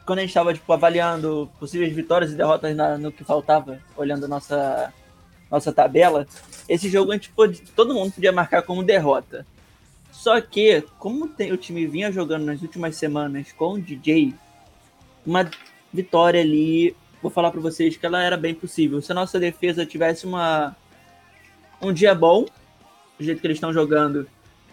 [0.05, 4.27] quando a gente estava tipo, avaliando possíveis vitórias e derrotas na, no que faltava, olhando
[4.27, 4.93] nossa
[5.49, 6.27] nossa tabela,
[6.67, 9.45] esse jogo a gente pode, todo mundo podia marcar como derrota.
[10.11, 14.33] Só que, como tem, o time vinha jogando nas últimas semanas com o DJ,
[15.25, 15.49] uma
[15.93, 19.01] vitória ali, vou falar para vocês que ela era bem possível.
[19.01, 20.75] Se a nossa defesa tivesse uma
[21.81, 22.45] um dia bom,
[23.17, 24.27] do jeito que eles estão jogando,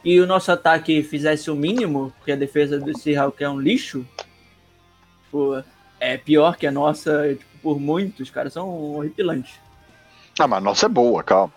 [0.05, 4.07] e o nosso ataque fizesse o mínimo, porque a defesa do Seahawks é um lixo,
[5.33, 5.62] pô,
[5.99, 9.55] é pior que a nossa tipo, por muitos, caras são horripilantes.
[10.39, 11.53] Ah, mas a nossa é boa, calma.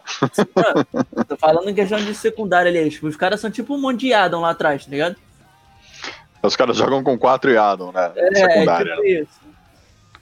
[1.27, 2.89] Tô falando em questão de secundária ali.
[2.89, 5.15] Tipo, os caras são tipo um monte de Adam lá atrás, tá ligado?
[6.43, 8.11] Os caras jogam com quatro e Adam, né?
[8.15, 8.95] É, secundária.
[8.95, 9.39] Tipo isso.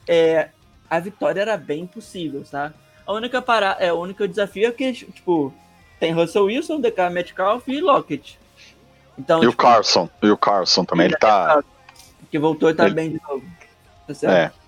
[0.07, 0.49] É,
[0.89, 2.71] a vitória era bem possível, tá?
[3.05, 5.53] A única parada, é, o único desafio é que, tipo,
[5.99, 8.39] tem Russell Wilson, DK Metcalf e Lockett.
[9.17, 11.61] Então, e tipo, o Carson, e o Carson também, ele tá...
[12.33, 12.95] Que voltou e tá ele...
[12.95, 13.45] bem de novo.
[14.07, 14.55] Tá certo?
[14.57, 14.59] É.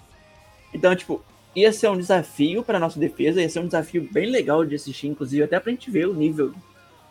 [0.71, 1.19] Então, tipo,
[1.55, 5.07] ia ser um desafio para nossa defesa, ia ser um desafio bem legal de assistir,
[5.07, 6.53] inclusive, até pra gente ver o nível.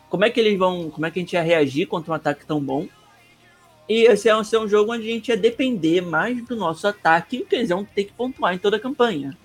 [0.09, 0.91] Como é que eles vão.
[0.91, 2.87] Como é que a gente ia reagir contra um ataque tão bom?
[3.89, 6.55] E esse é um, esse é um jogo onde a gente ia depender mais do
[6.55, 9.37] nosso ataque, que eles iam ter que pontuar em toda a campanha.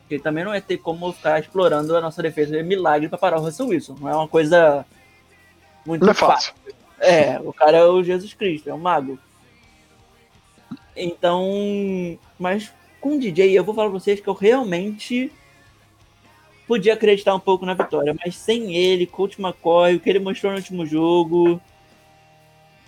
[0.00, 3.38] Porque também não ia ter como ficar explorando a nossa defesa de milagre para parar
[3.38, 3.98] o Russell Wilson.
[4.00, 4.86] Não é uma coisa
[5.84, 6.54] muito Não é fácil.
[6.98, 9.18] É, o cara é o Jesus Cristo, é um mago.
[10.98, 15.32] Então, mas com o DJ, eu vou falar pra vocês que eu realmente
[16.66, 20.52] podia acreditar um pouco na vitória, mas sem ele, Coach McCoy, o que ele mostrou
[20.52, 21.60] no último jogo,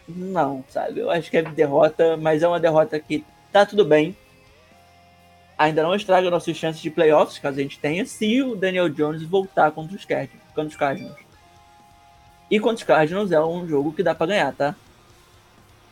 [0.06, 1.00] não, sabe?
[1.00, 4.16] Eu acho que é derrota, mas é uma derrota que tá tudo bem.
[5.56, 9.22] Ainda não estraga nossas chances de playoffs, caso a gente tenha, se o Daniel Jones
[9.22, 10.48] voltar contra os Cardinals.
[10.54, 11.18] Contra os Cardinals.
[12.50, 14.74] E contra os Cardinals é um jogo que dá pra ganhar, tá?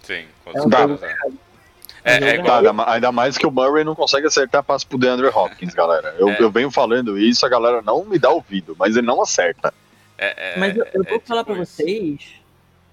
[0.03, 0.87] Sim, com É um Dá.
[2.09, 2.43] É, é.
[2.43, 5.75] Tá, ainda ma- ainda mais que o Murray não consegue acertar passe pro DeAndre Hopkins,
[5.75, 6.15] galera.
[6.19, 6.37] Eu, É.
[6.43, 9.73] eu venho falando isso, a galera não me dá ouvido, mas ele não acerta.
[10.17, 11.75] É, é, Mas eu, eu é vou tipo falar pra isso.
[11.77, 12.35] vocês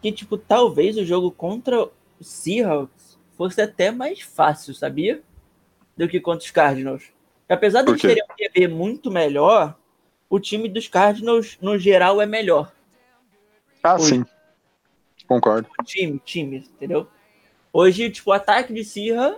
[0.02, 1.92] que, tipo, talvez o jogo contra o
[2.22, 5.22] Seahawks fosse até mais fácil, sabia?
[5.98, 7.06] Do que contra os Cardinals.
[7.50, 9.76] Apesar de eles terem um QB muito melhor,
[10.30, 12.72] o time dos Cardinals, no geral, é melhor.
[13.84, 14.00] Ah, Oi.
[14.02, 14.26] sim.
[15.28, 15.68] Concordo.
[15.80, 17.08] O time, time, entendeu?
[17.78, 19.38] Hoje, tipo, o ataque de Sierra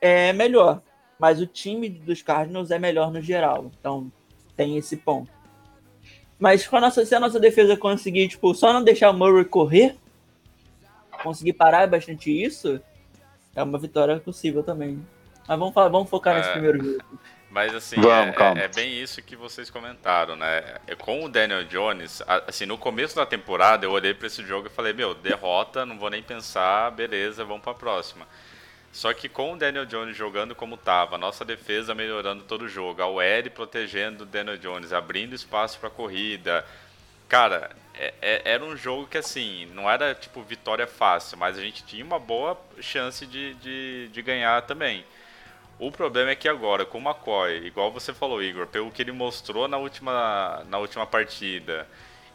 [0.00, 0.82] é melhor,
[1.16, 3.70] mas o time dos Cardinals é melhor no geral.
[3.78, 4.10] Então,
[4.56, 5.30] tem esse ponto.
[6.40, 9.44] Mas com a nossa, se a nossa defesa conseguir, tipo, só não deixar o Murray
[9.44, 9.96] correr,
[11.22, 12.80] conseguir parar bastante isso,
[13.54, 15.00] é uma vitória possível também.
[15.46, 16.52] Mas vamos, falar, vamos focar nesse É.
[16.54, 17.04] primeiro jogo.
[17.50, 20.76] Mas assim, Vamos, é, é- é bem isso que vocês comentaram, né?
[20.86, 24.44] É, Com o Daniel Jones, a- assim, no começo da temporada eu olhei pra esse
[24.44, 28.26] jogo e falei, meu, derrota, não vou nem pensar, beleza, vamos pra próxima.
[28.92, 32.68] Só que com o Daniel Jones jogando como tava, a nossa defesa melhorando todo o
[32.68, 36.64] jogo, a OL protegendo o Daniel Jones, abrindo espaço pra corrida.
[37.28, 41.62] Cara, é- é- era um jogo que assim, não era tipo vitória fácil, mas a
[41.62, 45.04] gente tinha uma boa chance de, de, de ganhar também.
[45.78, 49.12] O problema é que agora, com o McCoy, igual você falou, Igor, pelo que ele
[49.12, 51.86] mostrou na última, na última partida,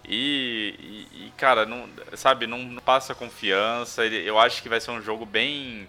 [0.05, 4.79] e, e- e, cara, não, sabe, não, não passa confiança, ele- eu acho que vai
[4.79, 5.87] ser um jogo bem,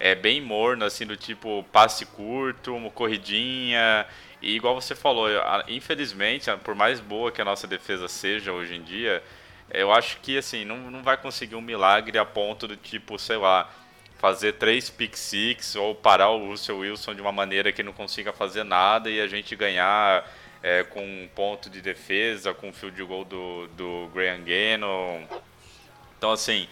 [0.00, 4.06] é, bem morno, assim, do tipo passe curto, uma corridinha,
[4.42, 5.28] e igual você falou,
[5.68, 9.22] infelizmente, por mais boa que a nossa defesa seja hoje em dia,
[9.70, 13.36] eu acho que, assim, não, não vai conseguir um milagre a ponto do tipo, sei
[13.36, 13.68] lá,
[14.24, 18.32] fazer três pick six ou parar o Russell Wilson de uma maneira que não consiga
[18.32, 20.26] fazer nada e a gente ganhar
[20.62, 25.24] é, com um ponto de defesa, com o field goal do, do Graham Gannon.
[26.16, 26.66] Então, assim,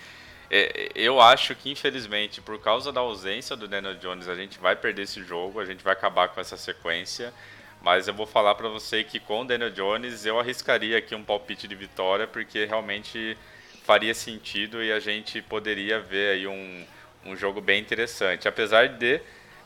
[0.51, 4.75] é, eu acho que infelizmente, por causa da ausência do Daniel Jones, a gente vai
[4.75, 7.35] perder esse jogo, a gente vai acabar com essa sequência.
[7.83, 11.23] Mas eu vou falar pra você que com o Daniel Jones eu arriscaria aqui um
[11.23, 13.37] palpite de vitória, porque realmente
[13.85, 16.87] faria sentido e a gente poderia ver aí um,
[17.25, 18.49] um jogo bem interessante.
[18.49, 19.21] Apesar de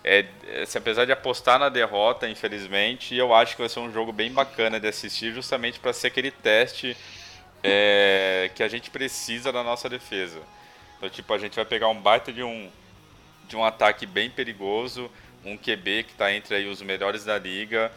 [0.04, 0.26] é,
[0.66, 4.32] se apesar de apostar na derrota, infelizmente, eu acho que vai ser um jogo bem
[4.32, 6.96] bacana de assistir, justamente para ser aquele teste
[7.62, 10.40] é, que a gente precisa da nossa defesa.
[10.96, 12.70] Então, tipo, a gente vai pegar um baita de um
[13.48, 15.10] de um ataque bem perigoso,
[15.44, 17.92] um QB que está entre aí os melhores da liga.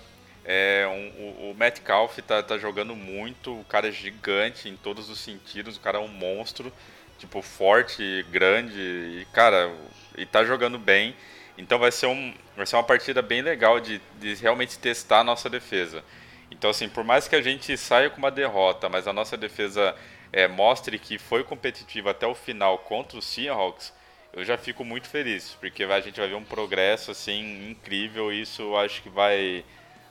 [0.45, 5.09] É, um- o, o Metcalf tá, tá jogando muito, o cara é gigante em todos
[5.09, 6.71] os sentidos, o cara é um monstro,
[7.19, 9.71] tipo, forte, grande, e, cara,
[10.17, 11.15] e tá jogando bem.
[11.57, 15.23] Então vai ser, um, vai ser uma partida bem legal de, de realmente testar a
[15.23, 16.03] nossa defesa.
[16.49, 19.95] Então, assim, por mais que a gente saia com uma derrota, mas a nossa defesa
[20.31, 23.93] é, mostre que foi competitiva até o final contra os Seahawks,
[24.31, 28.41] eu já fico muito feliz, porque a gente vai ver um progresso assim incrível e
[28.41, 29.65] isso acho que vai,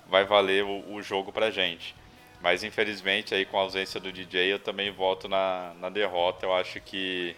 [0.09, 1.95] vai valer o, o jogo pra gente.
[2.41, 6.47] Mas infelizmente aí com a ausência do DJ eu também volto na, na derrota.
[6.47, 7.35] Eu acho que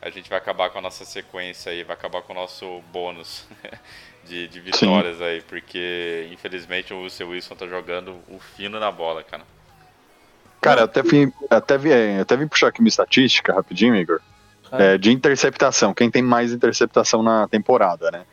[0.00, 3.46] a gente vai acabar com a nossa sequência aí, vai acabar com o nosso bônus
[4.24, 9.22] de, de vitórias aí, porque infelizmente o Russell Wilson tá jogando o fino na bola,
[9.22, 9.44] cara.
[10.60, 14.20] Cara, eu até vim, até vim, até vim puxar aqui uma estatística rapidinho, Igor.
[14.70, 15.92] É, de interceptação.
[15.92, 18.24] Quem tem mais interceptação na temporada, né?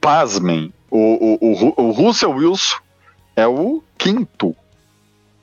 [0.00, 2.78] Pasmem, o, o, o, o Russell Wilson
[3.36, 4.56] é o quinto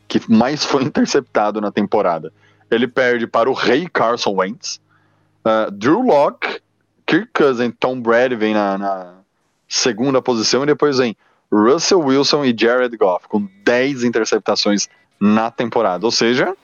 [0.10, 2.34] que mais foi interceptado na temporada.
[2.70, 4.82] Ele perde para o rei Carson Wentz,
[5.46, 6.60] uh, Drew Locke,
[7.06, 9.14] Kirk Cousins, Tom Brady vem na, na
[9.68, 11.16] segunda posição e depois vem
[11.52, 14.88] Russell Wilson e Jared Goff com 10 interceptações
[15.20, 16.06] na temporada.
[16.06, 16.56] Ou seja, vem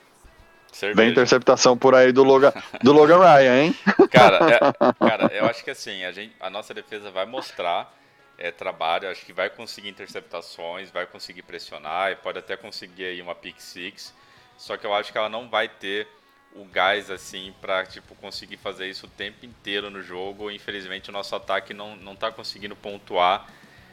[0.72, 1.10] Cerveja.
[1.10, 3.76] interceptação por aí do Logan, do Logan Ryan, hein?
[4.10, 4.58] Cara, é-
[5.08, 7.92] cara, eu acho que assim, a, gente, a nossa defesa vai mostrar
[8.38, 13.22] é, trabalho, acho que vai conseguir interceptações, vai conseguir pressionar e pode até conseguir aí
[13.22, 14.14] uma pick six.
[14.56, 16.08] Só que eu acho que ela não vai ter
[16.54, 20.50] o gás assim para tipo conseguir fazer isso o tempo inteiro no jogo.
[20.50, 23.48] Infelizmente o nosso ataque não não tá conseguindo pontuar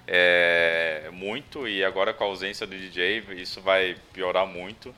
[0.07, 4.93] é, muito e agora com a ausência do DJ isso vai piorar muito.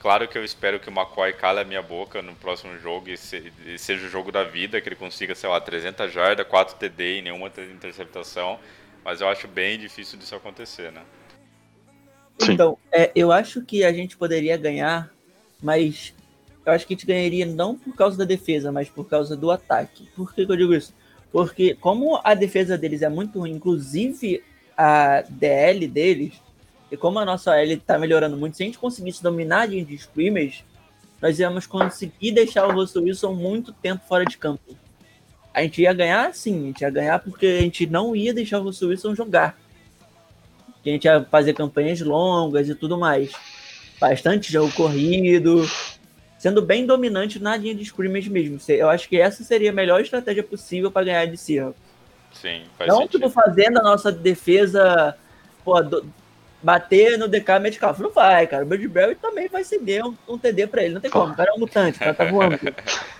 [0.00, 3.18] Claro que eu espero que o McCoy cale a minha boca no próximo jogo e,
[3.18, 6.76] se, e seja o jogo da vida, que ele consiga, sei lá, 300 jardas, 4
[6.76, 8.58] TD e nenhuma interceptação,
[9.04, 11.02] mas eu acho bem difícil disso acontecer, né?
[12.38, 12.52] Sim.
[12.52, 15.10] Então, é, eu acho que a gente poderia ganhar,
[15.62, 16.14] mas
[16.64, 19.50] eu acho que a gente ganharia não por causa da defesa, mas por causa do
[19.50, 20.08] ataque.
[20.16, 20.94] Por que, que eu digo isso?
[21.32, 24.42] Porque como a defesa deles é muito ruim, inclusive
[24.76, 26.40] a DL deles,
[26.90, 30.64] e como a nossa L está melhorando muito, se a gente conseguisse dominar de scrimmage,
[31.20, 34.74] nós íamos conseguir deixar o Russell Wilson muito tempo fora de campo.
[35.52, 38.60] A gente ia ganhar sim, a gente ia ganhar porque a gente não ia deixar
[38.60, 39.58] o Wilson jogar.
[40.84, 43.32] A gente ia fazer campanhas longas e tudo mais.
[44.00, 45.68] Bastante jogo corrido,
[46.38, 48.58] sendo bem dominante na linha de scrimmage mesmo.
[48.68, 51.80] Eu acho que essa seria a melhor estratégia possível para ganhar de Seahawks.
[52.32, 53.18] Sim, faz Não, sentido.
[53.18, 55.16] tipo, fazendo a nossa defesa
[55.64, 56.06] pô, do,
[56.62, 57.98] bater no DK Metcalf.
[58.00, 58.64] Não vai, cara.
[58.64, 60.94] O Birdberry também vai ceder um, um TD pra ele.
[60.94, 61.32] Não tem como.
[61.32, 62.58] O cara é um mutante, o cara tá voando.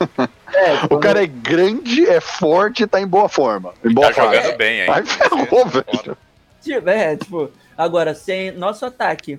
[0.55, 3.72] É, o cara é grande, é forte tá em boa forma.
[3.84, 4.36] Em boa tá fase.
[4.36, 4.90] jogando bem aí.
[4.90, 6.16] Aí ferrou, velho.
[6.61, 9.38] Tipo, é, tipo, agora, sem nosso ataque,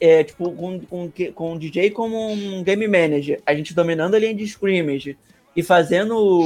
[0.00, 4.18] é, tipo, com, com, com o DJ como um game manager, a gente dominando a
[4.18, 5.16] linha de scrimmage
[5.54, 6.44] e fazendo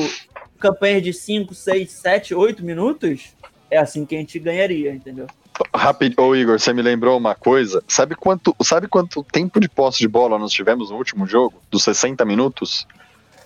[0.59, 3.34] campanhas de 5, 6, 7, 8 minutos,
[3.70, 5.26] é assim que a gente ganharia, entendeu?
[5.74, 7.82] Rápido, ô Igor, você me lembrou uma coisa.
[7.86, 11.61] Sabe quanto, sabe quanto tempo de posse de bola nós tivemos no último jogo?
[11.70, 12.86] Dos 60 minutos?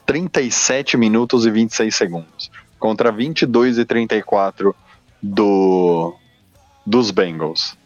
[0.06, 2.50] 37 minutos e 26 segundos.
[2.78, 4.74] Contra 22 e 34
[5.22, 6.14] do,
[6.84, 7.76] dos Bengals.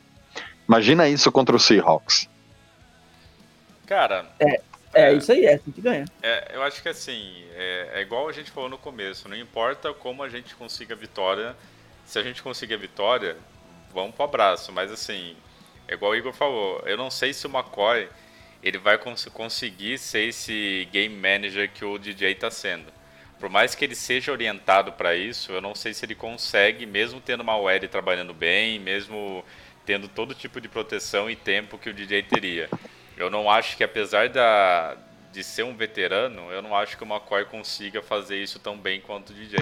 [0.68, 2.28] Imagina isso contra o Seahawks.
[3.86, 4.60] Cara, É,
[4.92, 6.04] é isso aí, é assim que ganha.
[6.22, 9.94] É, eu acho que assim, é, é igual a gente falou no começo, não importa
[9.94, 11.56] como a gente consiga a vitória,
[12.04, 13.36] se a gente conseguir a vitória,
[13.94, 15.36] vamos pro abraço, mas assim,
[15.86, 18.08] é igual o Igor falou, eu não sei se o McCoy
[18.62, 22.92] ele vai cons conseguir ser esse game manager que o DJ está sendo.
[23.38, 27.20] Por mais que ele seja orientado para isso, eu não sei se ele consegue, mesmo
[27.20, 29.44] tendo uma OL trabalhando bem, mesmo
[29.86, 32.68] tendo todo tipo de proteção e tempo que o DJ teria.
[33.16, 34.96] Eu não acho que apesar da,
[35.32, 39.00] de ser um veterano, eu não acho que o McCoy consiga fazer isso tão bem
[39.00, 39.58] quanto o DJ.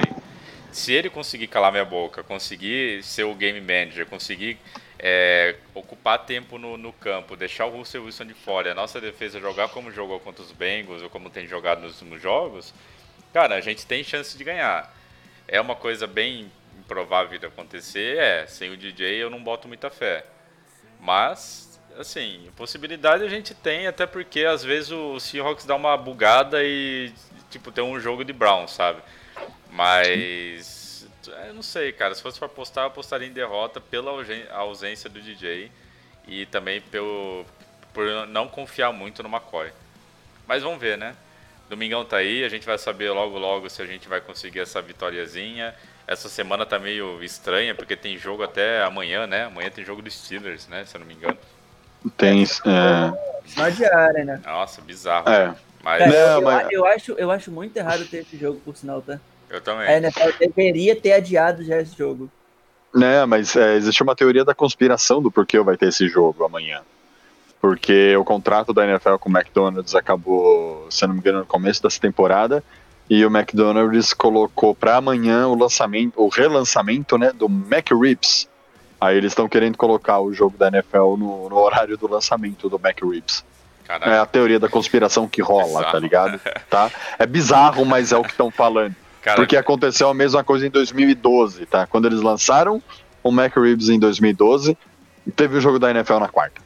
[0.72, 4.58] Se ele conseguir calar minha boca, conseguir ser o game manager, conseguir
[4.98, 9.40] é, ocupar tempo no, no, campo, deixar o Russell Wilson de fora a nossa defesa
[9.40, 12.72] jogar como jogou contra os Bengals ou como tem jogado nos últimos jogos,
[13.32, 14.94] cara, a gente tem chance de ganhar.
[15.46, 19.90] É uma coisa bem improvável de acontecer, é, sem o DJ eu não boto muita
[19.90, 20.24] fé.
[21.00, 26.64] Mas, assim, possibilidade a gente tem, até porque às vezes o Seahawks dá uma bugada
[26.64, 27.12] e,
[27.50, 29.02] tipo, tem um jogo de Brown, sabe?
[29.70, 30.85] Mas,
[31.28, 34.12] eu não sei, cara, se fosse para apostar, eu apostaria em derrota pela
[34.52, 35.70] ausência do DJ
[36.26, 37.44] e também pelo,
[37.92, 39.70] por não confiar muito no McCoy.
[40.46, 41.14] Mas vamos ver, né?
[41.68, 44.80] Domingão tá aí, a gente vai saber logo logo se a gente vai conseguir essa
[44.80, 45.74] vitóriazinha.
[46.06, 49.46] Essa semana tá meio estranha, porque tem jogo até amanhã, né?
[49.46, 50.84] Amanhã tem jogo dos Steelers, né?
[50.84, 51.36] Se eu não me engano.
[52.16, 52.44] Tem.
[52.44, 53.56] É...
[53.56, 54.40] Na diária, né?
[54.44, 55.28] Nossa, bizarro.
[55.28, 55.54] É.
[55.82, 58.76] Mas Cara, Não, eu, mas- eu acho, eu acho muito errado ter esse jogo, por
[58.76, 59.20] sinal, tá?
[59.50, 59.86] Eu também.
[59.86, 62.30] A NFL deveria ter adiado já esse jogo.
[62.94, 66.80] Né, mas é, existe uma teoria da conspiração do porquê vai ter esse jogo amanhã.
[67.60, 71.46] Porque o contrato da NFL com o McDonald's acabou, se eu não me engano, no
[71.46, 72.62] começo dessa temporada.
[73.08, 78.48] E o McDonald's colocou para amanhã o lançamento, o relançamento, né, do McRibs.
[79.00, 82.80] Aí eles estão querendo colocar o jogo da NFL no, no horário do lançamento do
[82.82, 83.44] McRibs.
[84.02, 85.92] É a teoria da conspiração que rola, Bizarro.
[85.92, 86.40] tá ligado?
[86.68, 86.90] Tá?
[87.18, 88.94] É bizarro, mas é o que estão falando.
[89.26, 91.84] Cara, Porque aconteceu a mesma coisa em 2012, tá?
[91.86, 92.80] Quando eles lançaram
[93.24, 94.78] o McRibs em 2012,
[95.34, 96.62] teve o jogo da NFL na quarta.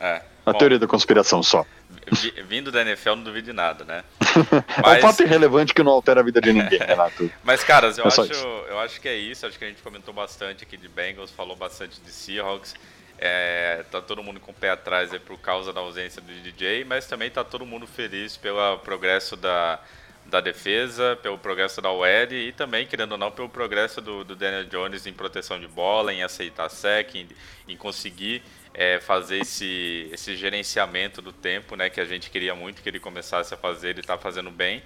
[0.00, 0.22] é.
[0.46, 1.66] A Bom, teoria da conspiração só.
[2.12, 4.04] vi- Vindo da NFL, não duvido de nada, né?
[4.76, 7.28] É um Mas- fato irrelevante que não altera a vida de ninguém, Renato.
[7.44, 8.22] Mas, caras, eu, É acho,
[8.70, 9.44] eu acho que é isso.
[9.44, 12.74] Acho que a gente comentou bastante aqui de Bengals, falou bastante de Seahawks.
[13.18, 16.84] É, tá todo mundo com o pé atrás aí por causa da ausência do DJ,
[16.84, 19.80] mas também tá todo mundo feliz pelo progresso da,
[20.28, 24.34] da defesa, pelo progresso da OL e também, querendo ou não, pelo progresso do, do
[24.34, 27.28] Daniel Jones em proteção de bola, em aceitar sec, em,
[27.68, 28.42] em conseguir
[28.74, 33.00] é, fazer esse, esse gerenciamento do tempo, né, que a gente queria muito que ele
[33.00, 34.82] começasse a fazer, ele tá fazendo bem.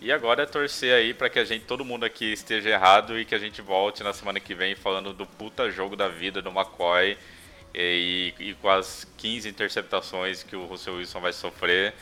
[0.00, 3.24] E agora é torcer aí para que a gente, todo mundo aqui esteja errado e
[3.24, 6.50] que a gente volte na semana que vem falando do puta jogo da vida do
[6.50, 7.18] McCoy
[7.74, 11.94] e, e com as 15 interceptações que o Russell Wilson vai sofrer.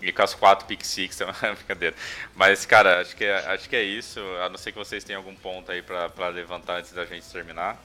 [0.00, 1.18] E com as quatro pick six,
[1.56, 1.94] brincadeira.
[2.34, 4.20] Mas, cara, acho que, é, acho que é isso.
[4.44, 7.26] A não ser que vocês tenham algum ponto aí pra, pra levantar antes da gente
[7.28, 7.82] terminar.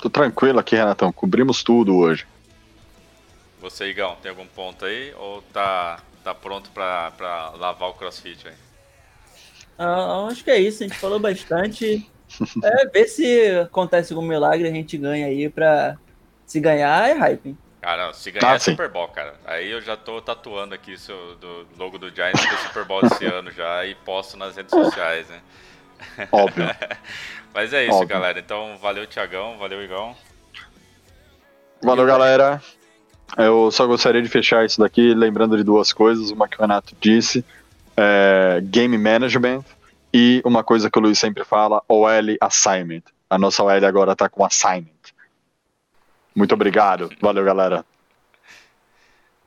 [0.00, 1.12] Tô tranquilo aqui, Renatão.
[1.12, 2.26] Cobrimos tudo hoje.
[3.60, 5.14] Você, Igão, tem algum ponto aí?
[5.16, 8.54] Ou tá, tá pronto pra, pra lavar o crossfit aí?
[9.78, 12.10] Ah, acho que é isso, a gente falou bastante.
[12.62, 15.96] É, ver se acontece algum milagre a gente ganha aí pra.
[16.46, 17.56] Se ganhar é hype.
[17.82, 18.58] Cara, se ganhar Ah, é.
[18.60, 19.34] Super Bowl, cara.
[19.44, 23.24] Aí eu já tô tatuando aqui o do logo do Giants do Super Bowl esse
[23.26, 25.40] ano já e posto nas redes sociais, né?
[26.30, 26.64] Óbvio.
[27.52, 28.08] Mas é isso, Óbvio.
[28.08, 28.38] galera.
[28.38, 29.58] Então, valeu, Tiagão.
[29.58, 30.16] Valeu, Igão.
[31.82, 32.62] Valeu, galera.
[33.36, 36.30] Eu só gostaria de fechar isso daqui lembrando de duas coisas.
[36.30, 37.44] Uma que o Renato disse,
[37.96, 39.64] é, game management,
[40.14, 42.08] e uma coisa que o Luiz sempre fala, OL
[42.40, 43.02] assignment.
[43.28, 44.92] A nossa OL agora tá com assignment.
[46.34, 47.10] Muito obrigado.
[47.20, 47.84] Valeu, galera.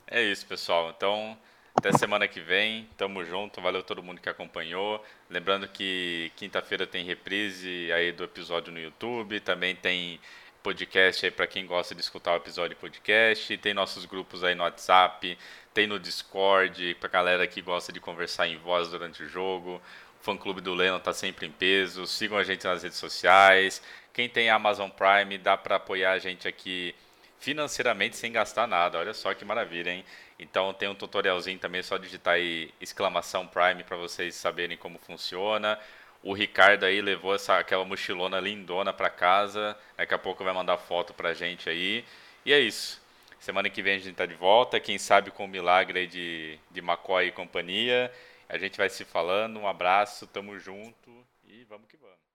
[0.06, 0.92] É isso, pessoal.
[0.96, 1.36] Então,
[1.74, 2.88] até semana que vem.
[2.96, 3.60] Tamo junto.
[3.60, 5.04] Valeu todo mundo que acompanhou.
[5.28, 9.40] Lembrando que quinta-feira tem reprise aí do episódio no YouTube.
[9.40, 10.20] Também tem
[10.62, 13.56] podcast aí para quem gosta de escutar o episódio podcast.
[13.58, 15.36] Tem nossos grupos aí no WhatsApp.
[15.74, 19.80] Tem no Discord pra galera que gosta de conversar em voz durante o jogo.
[20.20, 22.06] O fã clube do Lennon tá sempre em peso.
[22.06, 23.82] Sigam a gente nas redes sociais.
[24.16, 26.94] Quem tem Amazon Prime, dá para apoiar a gente aqui
[27.38, 28.98] financeiramente sem gastar nada.
[28.98, 30.02] Olha só que maravilha, hein?
[30.38, 35.78] Então tem um tutorialzinho também, só digitar aí exclamação Prime para vocês saberem como funciona.
[36.22, 39.76] O Ricardo aí levou essa, aquela mochilona lindona para casa.
[39.98, 42.02] Daqui a pouco vai mandar foto pra gente aí.
[42.42, 42.98] E é isso.
[43.38, 44.80] Semana que vem a gente tá de volta.
[44.80, 48.10] Quem sabe com o milagre aí de, de McCoy e companhia.
[48.48, 49.60] A gente vai se falando.
[49.60, 52.25] Um abraço, tamo junto e vamos que vamos.